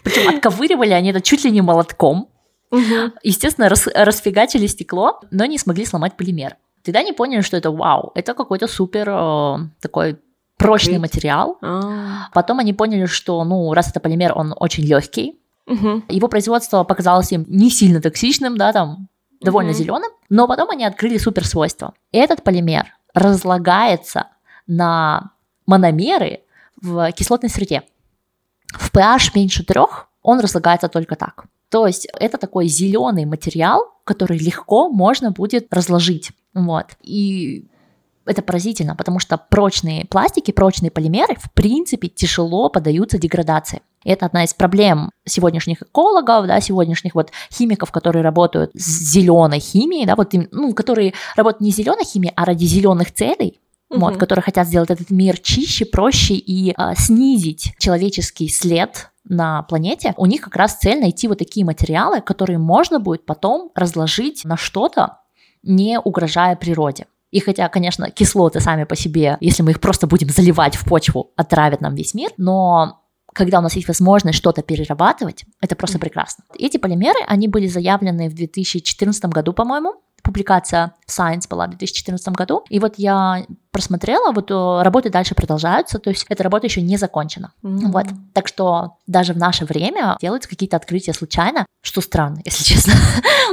причем 0.02 0.28
отковыривали 0.28 0.90
они 0.90 1.10
это 1.10 1.20
чуть 1.20 1.44
ли 1.44 1.50
не 1.50 1.60
молотком, 1.60 2.30
угу. 2.70 3.12
естественно, 3.22 3.68
рас, 3.68 3.86
расфигачили 3.86 4.66
стекло, 4.66 5.20
но 5.30 5.44
не 5.44 5.58
смогли 5.58 5.84
сломать 5.84 6.16
полимер. 6.16 6.56
Тогда 6.82 7.00
они 7.00 7.12
поняли, 7.12 7.42
что 7.42 7.56
это 7.56 7.70
вау, 7.70 8.12
это 8.14 8.34
какой-то 8.34 8.66
супер 8.66 9.08
э, 9.10 9.56
такой 9.80 10.18
прочный 10.58 10.96
Great. 10.96 11.00
материал. 11.00 11.58
А. 11.62 12.28
Потом 12.34 12.58
они 12.58 12.74
поняли, 12.74 13.06
что, 13.06 13.42
ну, 13.44 13.72
раз 13.72 13.88
это 13.88 14.00
полимер, 14.00 14.36
он 14.36 14.54
очень 14.56 14.84
легкий. 14.84 15.40
Угу. 15.66 16.02
Его 16.08 16.28
производство 16.28 16.84
показалось 16.84 17.32
им 17.32 17.44
не 17.48 17.70
сильно 17.70 18.00
токсичным, 18.00 18.56
да, 18.56 18.72
там 18.72 19.08
довольно 19.40 19.70
угу. 19.70 19.78
зеленым, 19.78 20.10
но 20.28 20.46
потом 20.46 20.70
они 20.70 20.84
открыли 20.84 21.18
суперсвойства. 21.18 21.94
Этот 22.12 22.42
полимер 22.42 22.86
разлагается 23.14 24.26
на 24.66 25.30
мономеры 25.66 26.40
в 26.80 27.10
кислотной 27.12 27.50
среде. 27.50 27.82
В 28.68 28.92
pH 28.92 29.32
меньше 29.34 29.64
трех 29.64 30.08
он 30.22 30.40
разлагается 30.40 30.88
только 30.88 31.16
так. 31.16 31.46
То 31.70 31.86
есть 31.86 32.08
это 32.18 32.38
такой 32.38 32.66
зеленый 32.66 33.26
материал, 33.26 33.94
который 34.04 34.38
легко 34.38 34.88
можно 34.88 35.30
будет 35.30 35.72
разложить. 35.72 36.32
Вот. 36.54 36.86
И 37.02 37.68
это 38.28 38.42
поразительно, 38.42 38.94
потому 38.94 39.18
что 39.18 39.38
прочные 39.38 40.04
пластики, 40.04 40.50
прочные 40.50 40.90
полимеры, 40.90 41.36
в 41.36 41.50
принципе, 41.52 42.08
тяжело 42.08 42.68
поддаются 42.68 43.18
деградации. 43.18 43.80
И 44.04 44.10
это 44.10 44.26
одна 44.26 44.44
из 44.44 44.54
проблем 44.54 45.10
сегодняшних 45.24 45.82
экологов, 45.82 46.46
да, 46.46 46.60
сегодняшних 46.60 47.14
вот 47.14 47.30
химиков, 47.52 47.90
которые 47.90 48.22
работают 48.22 48.70
с 48.74 49.12
зеленой 49.12 49.60
химией, 49.60 50.06
да, 50.06 50.14
вот, 50.14 50.32
ну, 50.52 50.72
которые 50.74 51.14
работают 51.36 51.62
не 51.62 51.70
зеленой 51.70 52.04
химией, 52.04 52.32
а 52.36 52.44
ради 52.44 52.64
зеленых 52.64 53.12
целей, 53.12 53.58
uh-huh. 53.90 53.98
вот, 53.98 54.16
которые 54.16 54.42
хотят 54.42 54.68
сделать 54.68 54.90
этот 54.90 55.10
мир 55.10 55.38
чище, 55.38 55.84
проще 55.84 56.34
и 56.34 56.70
э, 56.70 56.94
снизить 56.96 57.74
человеческий 57.78 58.48
след 58.48 59.10
на 59.24 59.62
планете, 59.62 60.14
у 60.16 60.26
них 60.26 60.40
как 60.42 60.56
раз 60.56 60.78
цель 60.78 61.00
найти 61.00 61.28
вот 61.28 61.38
такие 61.38 61.66
материалы, 61.66 62.20
которые 62.20 62.58
можно 62.58 63.00
будет 63.00 63.26
потом 63.26 63.70
разложить 63.74 64.44
на 64.44 64.56
что-то, 64.56 65.18
не 65.62 65.98
угрожая 65.98 66.56
природе. 66.56 67.06
И 67.30 67.40
хотя, 67.40 67.68
конечно, 67.68 68.10
кислоты 68.10 68.60
сами 68.60 68.84
по 68.84 68.96
себе, 68.96 69.36
если 69.40 69.62
мы 69.62 69.72
их 69.72 69.80
просто 69.80 70.06
будем 70.06 70.28
заливать 70.28 70.76
в 70.76 70.84
почву, 70.84 71.32
отравят 71.36 71.80
нам 71.80 71.94
весь 71.94 72.14
мир, 72.14 72.30
но 72.36 73.02
когда 73.34 73.58
у 73.58 73.62
нас 73.62 73.76
есть 73.76 73.86
возможность 73.86 74.38
что-то 74.38 74.62
перерабатывать, 74.62 75.44
это 75.60 75.76
просто 75.76 75.98
прекрасно. 75.98 76.44
Эти 76.58 76.76
полимеры, 76.78 77.20
они 77.26 77.46
были 77.46 77.66
заявлены 77.68 78.28
в 78.28 78.34
2014 78.34 79.24
году, 79.26 79.52
по-моему, 79.52 79.94
публикация 80.22 80.94
Science 81.08 81.48
была 81.48 81.66
в 81.66 81.70
2014 81.70 82.28
году, 82.28 82.64
и 82.68 82.78
вот 82.78 82.94
я 82.96 83.44
просмотрела, 83.70 84.32
вот 84.32 84.50
э, 84.50 84.82
работы 84.82 85.10
дальше 85.10 85.34
продолжаются, 85.34 85.98
то 85.98 86.10
есть 86.10 86.26
эта 86.28 86.42
работа 86.42 86.66
еще 86.66 86.82
не 86.82 86.96
закончена. 86.96 87.52
Mm-hmm. 87.62 87.90
Вот. 87.92 88.06
Так 88.34 88.48
что 88.48 88.96
даже 89.06 89.32
в 89.32 89.36
наше 89.36 89.64
время 89.64 90.16
делаются 90.20 90.48
какие-то 90.48 90.76
открытия 90.76 91.12
случайно, 91.12 91.66
что 91.82 92.00
странно, 92.00 92.40
если 92.44 92.64
честно. 92.64 92.94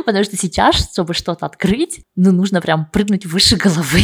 Потому 0.06 0.24
что 0.24 0.38
сейчас, 0.38 0.76
чтобы 0.92 1.14
что-то 1.14 1.46
открыть, 1.46 2.02
ну, 2.16 2.32
нужно 2.32 2.62
прям 2.62 2.86
прыгнуть 2.86 3.26
выше 3.26 3.56
головы. 3.56 4.02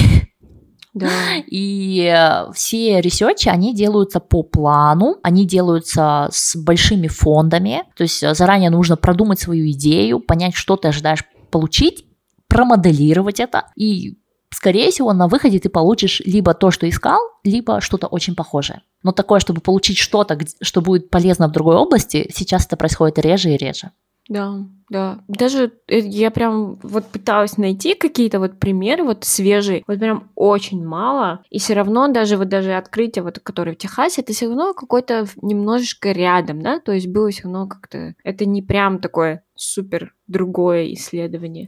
Да. 0.94 1.10
И 1.48 2.12
э, 2.14 2.52
все 2.54 3.02
ресерчи, 3.02 3.50
они 3.50 3.74
делаются 3.74 4.20
по 4.20 4.44
плану, 4.44 5.18
они 5.24 5.46
делаются 5.46 6.30
с 6.32 6.56
большими 6.56 7.08
фондами, 7.08 7.84
то 7.96 8.04
есть 8.04 8.22
э, 8.24 8.34
заранее 8.34 8.70
нужно 8.70 8.98
продумать 8.98 9.40
свою 9.40 9.70
идею, 9.72 10.20
понять, 10.20 10.56
что 10.56 10.76
ты 10.76 10.90
ожидаешь 10.90 11.24
получить, 11.50 12.06
промоделировать 12.52 13.40
это, 13.40 13.72
и, 13.78 14.18
скорее 14.50 14.92
всего, 14.92 15.14
на 15.14 15.30
выходе 15.30 15.58
ты 15.58 15.70
получишь 15.70 16.22
либо 16.26 16.54
то, 16.54 16.70
что 16.70 16.90
искал, 16.90 17.20
либо 17.46 17.80
что-то 17.80 18.08
очень 18.08 18.36
похожее. 18.36 18.82
Но 19.04 19.14
такое, 19.14 19.40
чтобы 19.40 19.62
получить 19.62 19.98
что-то, 19.98 20.38
что 20.62 20.82
будет 20.82 21.10
полезно 21.10 21.48
в 21.48 21.54
другой 21.54 21.78
области, 21.78 22.30
сейчас 22.34 22.66
это 22.66 22.76
происходит 22.76 23.20
реже 23.20 23.52
и 23.52 23.58
реже. 23.58 23.92
Да, 24.28 24.58
да. 24.90 25.20
Даже 25.30 25.72
э, 25.88 26.00
я 26.00 26.30
прям 26.30 26.76
вот 26.84 27.06
пыталась 27.06 27.58
найти 27.58 27.96
какие-то 27.96 28.40
вот 28.40 28.60
примеры 28.60 29.04
вот 29.04 29.24
свежие, 29.24 29.84
вот 29.88 30.00
прям 30.00 30.30
очень 30.36 30.86
мало. 30.86 31.44
И 31.50 31.58
все 31.58 31.74
равно 31.74 32.10
даже 32.10 32.36
вот 32.36 32.50
даже 32.50 32.74
открытие 32.74 33.24
вот, 33.24 33.40
которое 33.40 33.74
в 33.74 33.78
Техасе, 33.78 34.22
это 34.22 34.34
все 34.34 34.48
равно 34.48 34.74
какой-то 34.74 35.26
немножечко 35.42 36.12
рядом, 36.12 36.62
да, 36.62 36.80
то 36.80 36.92
есть 36.92 37.08
было 37.08 37.32
все 37.32 37.44
равно 37.44 37.68
как-то, 37.68 38.14
это 38.24 38.46
не 38.46 38.62
прям 38.62 39.00
такое 39.00 39.44
супер 39.56 40.14
другое 40.28 40.94
исследование. 40.94 41.68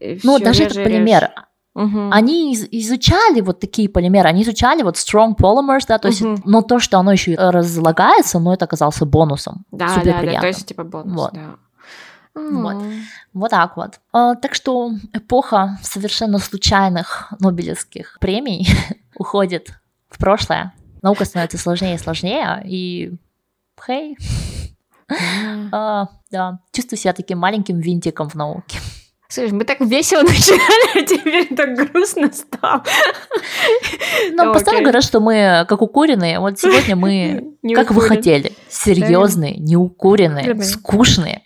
Э, 0.00 0.18
ну, 0.22 0.38
даже 0.38 0.64
этот 0.64 0.82
полимер, 0.82 1.30
Угу. 1.76 2.08
Они 2.10 2.54
из- 2.54 2.66
изучали 2.70 3.42
вот 3.42 3.60
такие 3.60 3.90
полимеры, 3.90 4.30
они 4.30 4.44
изучали 4.44 4.82
вот 4.82 4.96
strong 4.96 5.36
polymers, 5.36 5.84
да, 5.86 5.98
то 5.98 6.08
есть, 6.08 6.22
угу. 6.22 6.40
но 6.46 6.62
то, 6.62 6.78
что 6.78 6.98
оно 6.98 7.12
еще 7.12 7.34
разлагается, 7.34 8.38
но 8.38 8.54
это 8.54 8.64
оказался 8.64 9.04
бонусом. 9.04 9.66
Да, 9.70 9.90
Супер 9.90 10.24
да, 10.24 10.32
да, 10.32 10.40
то 10.40 10.46
есть 10.46 10.66
типа 10.66 10.84
бонус, 10.84 11.14
вот. 11.14 11.34
да. 11.34 11.56
Вот. 12.34 12.82
вот 13.34 13.50
так 13.50 13.76
вот. 13.76 14.00
А, 14.12 14.36
так 14.36 14.54
что 14.54 14.92
эпоха 15.12 15.78
совершенно 15.82 16.38
случайных 16.38 17.32
Нобелевских 17.40 18.16
премий 18.20 18.66
уходит 19.18 19.68
в 20.08 20.18
прошлое. 20.18 20.72
Наука 21.02 21.26
становится 21.26 21.58
сложнее 21.58 21.96
и 21.96 21.98
сложнее, 21.98 22.62
и 22.64 23.12
хей, 23.84 24.16
а, 25.72 26.08
да, 26.30 26.60
чувствую 26.72 26.98
себя 26.98 27.12
таким 27.12 27.38
маленьким 27.38 27.80
винтиком 27.80 28.30
в 28.30 28.34
науке. 28.34 28.78
Слушай, 29.28 29.52
мы 29.52 29.64
так 29.64 29.80
весело 29.80 30.22
начинали, 30.22 31.02
а 31.02 31.06
теперь 31.06 31.54
так 31.54 31.74
грустно 31.74 32.32
стало. 32.32 32.84
Нам 34.32 34.52
постоянно 34.52 34.82
говорят, 34.82 35.02
что 35.02 35.20
мы 35.20 35.66
как 35.68 35.82
укуренные. 35.82 36.38
Вот 36.38 36.58
сегодня 36.58 36.96
мы, 36.96 37.54
как 37.74 37.90
вы 37.90 38.02
хотели, 38.02 38.52
серьезные, 38.68 39.56
неукуренные, 39.56 40.62
скучные. 40.62 41.42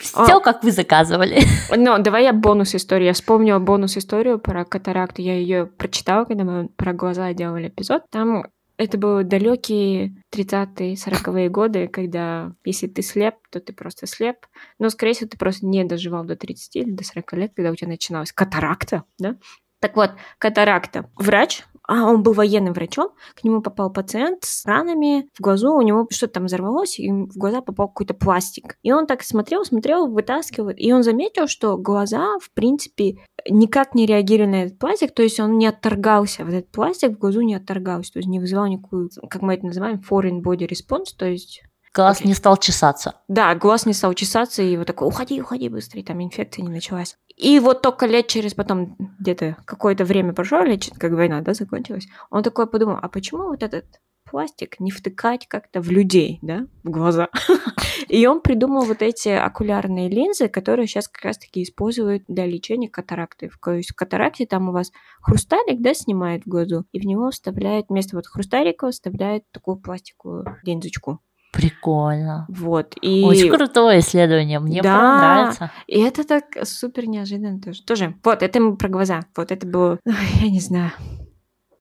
Все, 0.00 0.38
а. 0.38 0.40
как 0.40 0.64
вы 0.64 0.72
заказывали. 0.72 1.42
Ну, 1.76 1.98
давай 1.98 2.24
я 2.24 2.32
бонус 2.32 2.74
историю. 2.74 3.08
Я 3.08 3.12
вспомнила 3.12 3.58
бонус 3.58 3.96
историю 3.96 4.38
про 4.38 4.64
катаракт. 4.64 5.18
Я 5.18 5.34
ее 5.34 5.66
прочитала, 5.66 6.24
когда 6.24 6.44
мы 6.44 6.68
про 6.68 6.94
глаза 6.94 7.32
делали 7.34 7.68
эпизод. 7.68 8.04
Там 8.10 8.46
это 8.80 8.96
были 8.96 9.24
далекие 9.24 10.14
30-е, 10.32 10.94
40-е 10.94 11.50
годы, 11.50 11.86
когда 11.86 12.54
если 12.64 12.86
ты 12.86 13.02
слеп, 13.02 13.34
то 13.50 13.60
ты 13.60 13.74
просто 13.74 14.06
слеп. 14.06 14.46
Но, 14.78 14.88
скорее 14.88 15.12
всего, 15.12 15.28
ты 15.28 15.36
просто 15.36 15.66
не 15.66 15.84
доживал 15.84 16.24
до 16.24 16.34
30 16.34 16.76
или 16.76 16.90
до 16.90 17.04
40 17.04 17.32
лет, 17.34 17.52
когда 17.54 17.70
у 17.70 17.74
тебя 17.74 17.88
начиналась 17.88 18.32
катаракта, 18.32 19.04
да? 19.18 19.36
Так 19.80 19.96
вот, 19.96 20.12
катаракта. 20.38 21.10
Врач 21.16 21.62
а 21.86 22.04
он 22.04 22.22
был 22.22 22.32
военным 22.32 22.72
врачом, 22.72 23.10
к 23.34 23.44
нему 23.44 23.62
попал 23.62 23.92
пациент 23.92 24.44
с 24.44 24.64
ранами 24.64 25.28
в 25.34 25.40
глазу, 25.40 25.72
у 25.72 25.82
него 25.82 26.06
что-то 26.10 26.34
там 26.34 26.46
взорвалось, 26.46 26.98
и 26.98 27.10
в 27.10 27.36
глаза 27.36 27.60
попал 27.60 27.88
какой-то 27.88 28.14
пластик. 28.14 28.76
И 28.82 28.92
он 28.92 29.06
так 29.06 29.22
смотрел, 29.22 29.64
смотрел, 29.64 30.06
вытаскивал, 30.06 30.70
и 30.70 30.92
он 30.92 31.02
заметил, 31.02 31.48
что 31.48 31.76
глаза, 31.76 32.38
в 32.40 32.50
принципе, 32.52 33.16
никак 33.48 33.94
не 33.94 34.06
реагировали 34.06 34.50
на 34.50 34.62
этот 34.64 34.78
пластик, 34.78 35.12
то 35.12 35.22
есть 35.22 35.40
он 35.40 35.58
не 35.58 35.66
отторгался, 35.66 36.44
вот 36.44 36.54
этот 36.54 36.70
пластик 36.70 37.12
в 37.12 37.18
глазу 37.18 37.40
не 37.40 37.54
отторгался, 37.54 38.12
то 38.12 38.18
есть 38.18 38.28
не 38.28 38.40
вызывал 38.40 38.66
никакую, 38.66 39.10
как 39.28 39.42
мы 39.42 39.54
это 39.54 39.66
называем, 39.66 40.00
foreign 40.08 40.42
body 40.42 40.68
response, 40.68 41.16
то 41.16 41.26
есть 41.26 41.62
Глаз 41.94 42.20
okay. 42.20 42.28
не 42.28 42.34
стал 42.34 42.56
чесаться. 42.56 43.14
Да, 43.26 43.54
глаз 43.54 43.84
не 43.86 43.92
стал 43.92 44.14
чесаться, 44.14 44.62
и 44.62 44.76
вот 44.76 44.86
такой, 44.86 45.08
уходи, 45.08 45.40
уходи 45.40 45.68
быстрее, 45.68 46.04
там 46.04 46.22
инфекция 46.22 46.62
не 46.62 46.70
началась. 46.70 47.16
И 47.36 47.58
вот 47.58 47.82
только 47.82 48.06
лет 48.06 48.28
через 48.28 48.54
потом, 48.54 48.96
где-то 49.18 49.56
какое-то 49.64 50.04
время 50.04 50.32
прошло, 50.32 50.60
лет, 50.60 50.88
как 50.98 51.12
война, 51.12 51.40
да, 51.40 51.54
закончилась, 51.54 52.06
он 52.30 52.42
такой 52.42 52.68
подумал, 52.68 52.98
а 53.00 53.08
почему 53.08 53.48
вот 53.48 53.62
этот 53.62 53.86
пластик 54.30 54.78
не 54.78 54.90
втыкать 54.90 55.48
как-то 55.48 55.80
в 55.80 55.90
людей, 55.90 56.38
да, 56.42 56.66
в 56.84 56.90
глаза. 56.90 57.28
И 58.08 58.26
он 58.26 58.40
придумал 58.40 58.84
вот 58.84 59.02
эти 59.02 59.28
окулярные 59.28 60.08
линзы, 60.08 60.48
которые 60.48 60.86
сейчас 60.86 61.08
как 61.08 61.24
раз-таки 61.24 61.62
используют 61.62 62.24
для 62.28 62.46
лечения 62.46 62.88
катаракты. 62.88 63.50
То 63.62 63.72
есть 63.72 63.90
в 63.90 63.96
катаракте 63.96 64.46
там 64.46 64.68
у 64.68 64.72
вас 64.72 64.92
хрусталик, 65.20 65.80
да, 65.80 65.94
снимает 65.94 66.44
в 66.44 66.48
глазу, 66.48 66.86
и 66.92 67.00
в 67.00 67.04
него 67.04 67.30
вставляет, 67.30 67.86
вместо 67.88 68.16
вот 68.16 68.26
хрусталика 68.26 68.90
вставляет 68.90 69.44
такую 69.52 69.76
пластиковую 69.76 70.44
линзочку. 70.62 71.20
Прикольно. 71.52 72.46
Вот. 72.48 72.94
И... 73.02 73.24
Очень 73.24 73.50
крутое 73.50 74.00
исследование, 74.00 74.60
мне 74.60 74.82
да, 74.82 75.18
нравится. 75.18 75.70
И 75.86 76.00
это 76.00 76.24
так 76.24 76.44
супер 76.64 77.06
неожиданно 77.06 77.60
тоже. 77.60 77.82
Тоже. 77.82 78.14
Вот, 78.22 78.42
это 78.42 78.60
мы 78.60 78.76
про 78.76 78.88
глаза. 78.88 79.22
Вот 79.36 79.50
это 79.50 79.66
было, 79.66 79.98
я 80.40 80.48
не 80.48 80.60
знаю. 80.60 80.92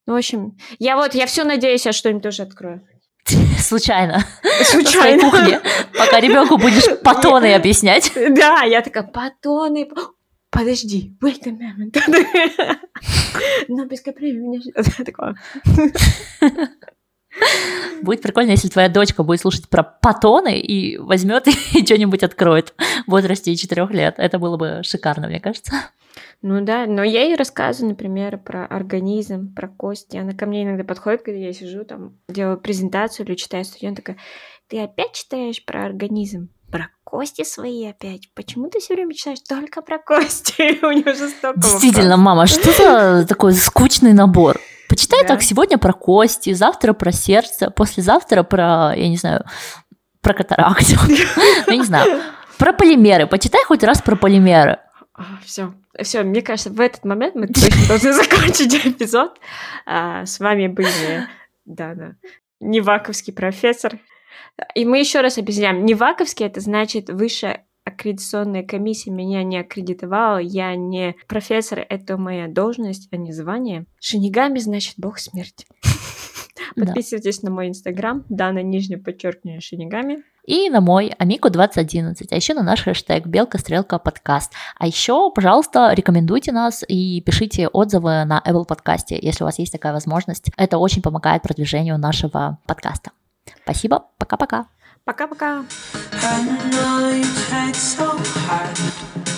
Ну, 0.08 0.14
в 0.14 0.18
общем, 0.18 0.58
я 0.80 0.96
вот, 0.96 1.14
я 1.14 1.28
все 1.28 1.44
надеюсь, 1.44 1.86
я 1.86 1.92
что-нибудь 1.92 2.24
тоже 2.24 2.42
открою. 2.44 2.82
Случайно. 3.60 4.26
Случайно. 4.64 5.24
На 5.24 5.30
кухне, 5.30 5.62
пока 5.96 6.20
ребенку 6.20 6.58
будешь 6.58 7.00
патоны 7.04 7.54
объяснять. 7.54 8.12
Да, 8.16 8.64
я 8.64 8.82
такая, 8.82 9.04
патоны. 9.04 9.88
подожди, 10.50 11.16
wait 11.22 11.46
a 11.46 11.52
moment. 11.52 11.96
Нобелевская 13.68 14.14
премия 14.14 14.40
меня 14.40 14.62
ждет. 14.62 15.06
Такое. 15.06 15.36
Будет 18.02 18.22
прикольно, 18.22 18.52
если 18.52 18.70
твоя 18.70 18.90
дочка 18.90 19.24
будет 19.24 19.42
слушать 19.42 19.68
про 19.68 19.84
патоны 19.84 20.60
и 20.60 20.98
возьмет 20.98 21.48
и 21.48 21.52
что-нибудь 21.86 22.24
откроет 22.24 22.74
в 23.06 23.12
возрасте 23.12 23.56
4 23.56 23.88
лет. 23.92 24.16
Это 24.18 24.40
было 24.40 24.58
бы 24.58 24.82
шикарно, 24.84 25.28
мне 25.28 25.40
кажется. 25.40 25.74
Ну 26.42 26.62
да, 26.64 26.86
но 26.86 27.04
я 27.04 27.24
ей 27.26 27.36
рассказываю, 27.36 27.90
например, 27.90 28.38
про 28.38 28.66
организм, 28.66 29.54
про 29.54 29.68
кости. 29.68 30.18
Она 30.18 30.32
ко 30.32 30.46
мне 30.46 30.64
иногда 30.64 30.84
подходит, 30.84 31.22
когда 31.22 31.40
я 31.40 31.52
сижу 31.52 31.84
там, 31.84 32.18
делаю 32.30 32.58
презентацию 32.58 33.26
или 33.26 33.36
читаю 33.36 33.66
студент, 33.66 33.98
такая, 33.98 34.18
ты 34.68 34.80
опять 34.80 35.14
читаешь 35.14 35.64
про 35.66 35.86
организм? 35.86 36.50
Про 36.72 36.90
кости 37.04 37.44
свои 37.44 37.86
опять. 37.88 38.30
Почему 38.36 38.70
ты 38.70 38.80
все 38.80 38.94
время 38.94 39.14
читаешь 39.16 39.40
только 39.48 39.82
про 39.82 39.98
кости? 39.98 40.80
У 40.86 40.92
нее 40.92 41.14
жестоко. 41.14 41.60
Действительно, 41.60 42.16
мама, 42.16 42.46
что 42.46 42.72
за 42.72 43.28
такой 43.28 43.54
скучный 43.54 44.14
набор? 44.14 44.60
Почитай 44.90 45.22
да. 45.22 45.30
так 45.30 45.44
сегодня 45.44 45.78
про 45.78 45.94
кости, 45.94 46.52
завтра 46.54 46.94
про 46.94 47.12
сердце, 47.12 47.70
послезавтра 47.70 48.42
про, 48.42 48.94
я 48.96 49.08
не 49.08 49.18
знаю, 49.18 49.46
про 50.22 50.34
катаракту. 50.34 50.96
Я 51.68 51.76
не 51.76 51.84
знаю. 51.84 52.22
Про 52.58 52.74
полимеры. 52.74 53.28
Почитай 53.28 53.64
хоть 53.64 53.84
раз 53.84 54.02
про 54.02 54.16
полимеры. 54.18 54.80
Все, 55.46 55.74
все, 56.02 56.24
мне 56.24 56.42
кажется, 56.42 56.72
в 56.72 56.82
этот 56.82 57.06
момент 57.06 57.36
мы 57.36 57.48
точно 57.48 57.88
должны 57.88 58.14
закончить 58.24 58.74
эпизод. 58.86 59.40
А, 59.86 60.26
с 60.26 60.40
вами 60.40 60.68
были 60.68 61.28
Дана, 61.66 62.16
Неваковский 62.60 63.32
профессор. 63.32 64.00
И 64.76 64.86
мы 64.86 65.00
еще 65.00 65.22
раз 65.22 65.38
объясняем. 65.38 65.86
Неваковский 65.86 66.46
это 66.46 66.60
значит 66.60 67.10
высшая 67.10 67.66
аккредитационная 67.90 68.64
комиссия 68.64 69.12
меня 69.12 69.44
не 69.44 69.58
аккредитовала, 69.58 70.38
я 70.38 70.76
не 70.76 71.16
профессор, 71.28 71.86
это 71.88 72.18
моя 72.18 72.48
должность, 72.48 73.10
а 73.12 73.18
не 73.18 73.32
звание. 73.32 73.86
Шинигами 74.00 74.60
значит 74.60 74.96
бог 74.98 75.20
смерти. 75.20 75.68
Подписывайтесь 76.76 77.42
на 77.44 77.52
мой 77.52 77.68
инстаграм, 77.68 78.26
Дана 78.30 78.62
нижнее 78.62 78.98
подчеркивание 78.98 79.60
Шинигами. 79.60 80.24
И 80.46 80.70
на 80.70 80.82
мой 80.82 81.14
Амику 81.20 81.50
2011, 81.50 82.32
а 82.32 82.36
еще 82.36 82.54
на 82.56 82.64
наш 82.64 82.84
хэштег 82.84 83.28
Белка 83.28 83.60
Стрелка 83.60 84.00
подкаст. 84.00 84.54
А 84.80 84.88
еще, 84.88 85.32
пожалуйста, 85.32 85.92
рекомендуйте 85.94 86.52
нас 86.52 86.84
и 86.88 87.22
пишите 87.22 87.68
отзывы 87.68 88.24
на 88.26 88.42
Apple 88.44 88.66
подкасте, 88.66 89.20
если 89.22 89.44
у 89.44 89.46
вас 89.46 89.60
есть 89.60 89.72
такая 89.72 89.94
возможность. 89.94 90.50
Это 90.58 90.80
очень 90.80 91.04
помогает 91.04 91.44
продвижению 91.44 92.00
нашего 92.00 92.58
подкаста. 92.66 93.12
Спасибо, 93.64 94.06
пока-пока. 94.18 94.66
Пока-пока. 95.10 95.66
And 96.22 96.62
the 96.72 97.26
night 97.50 97.76
so 97.76 98.16
hard. 98.46 99.29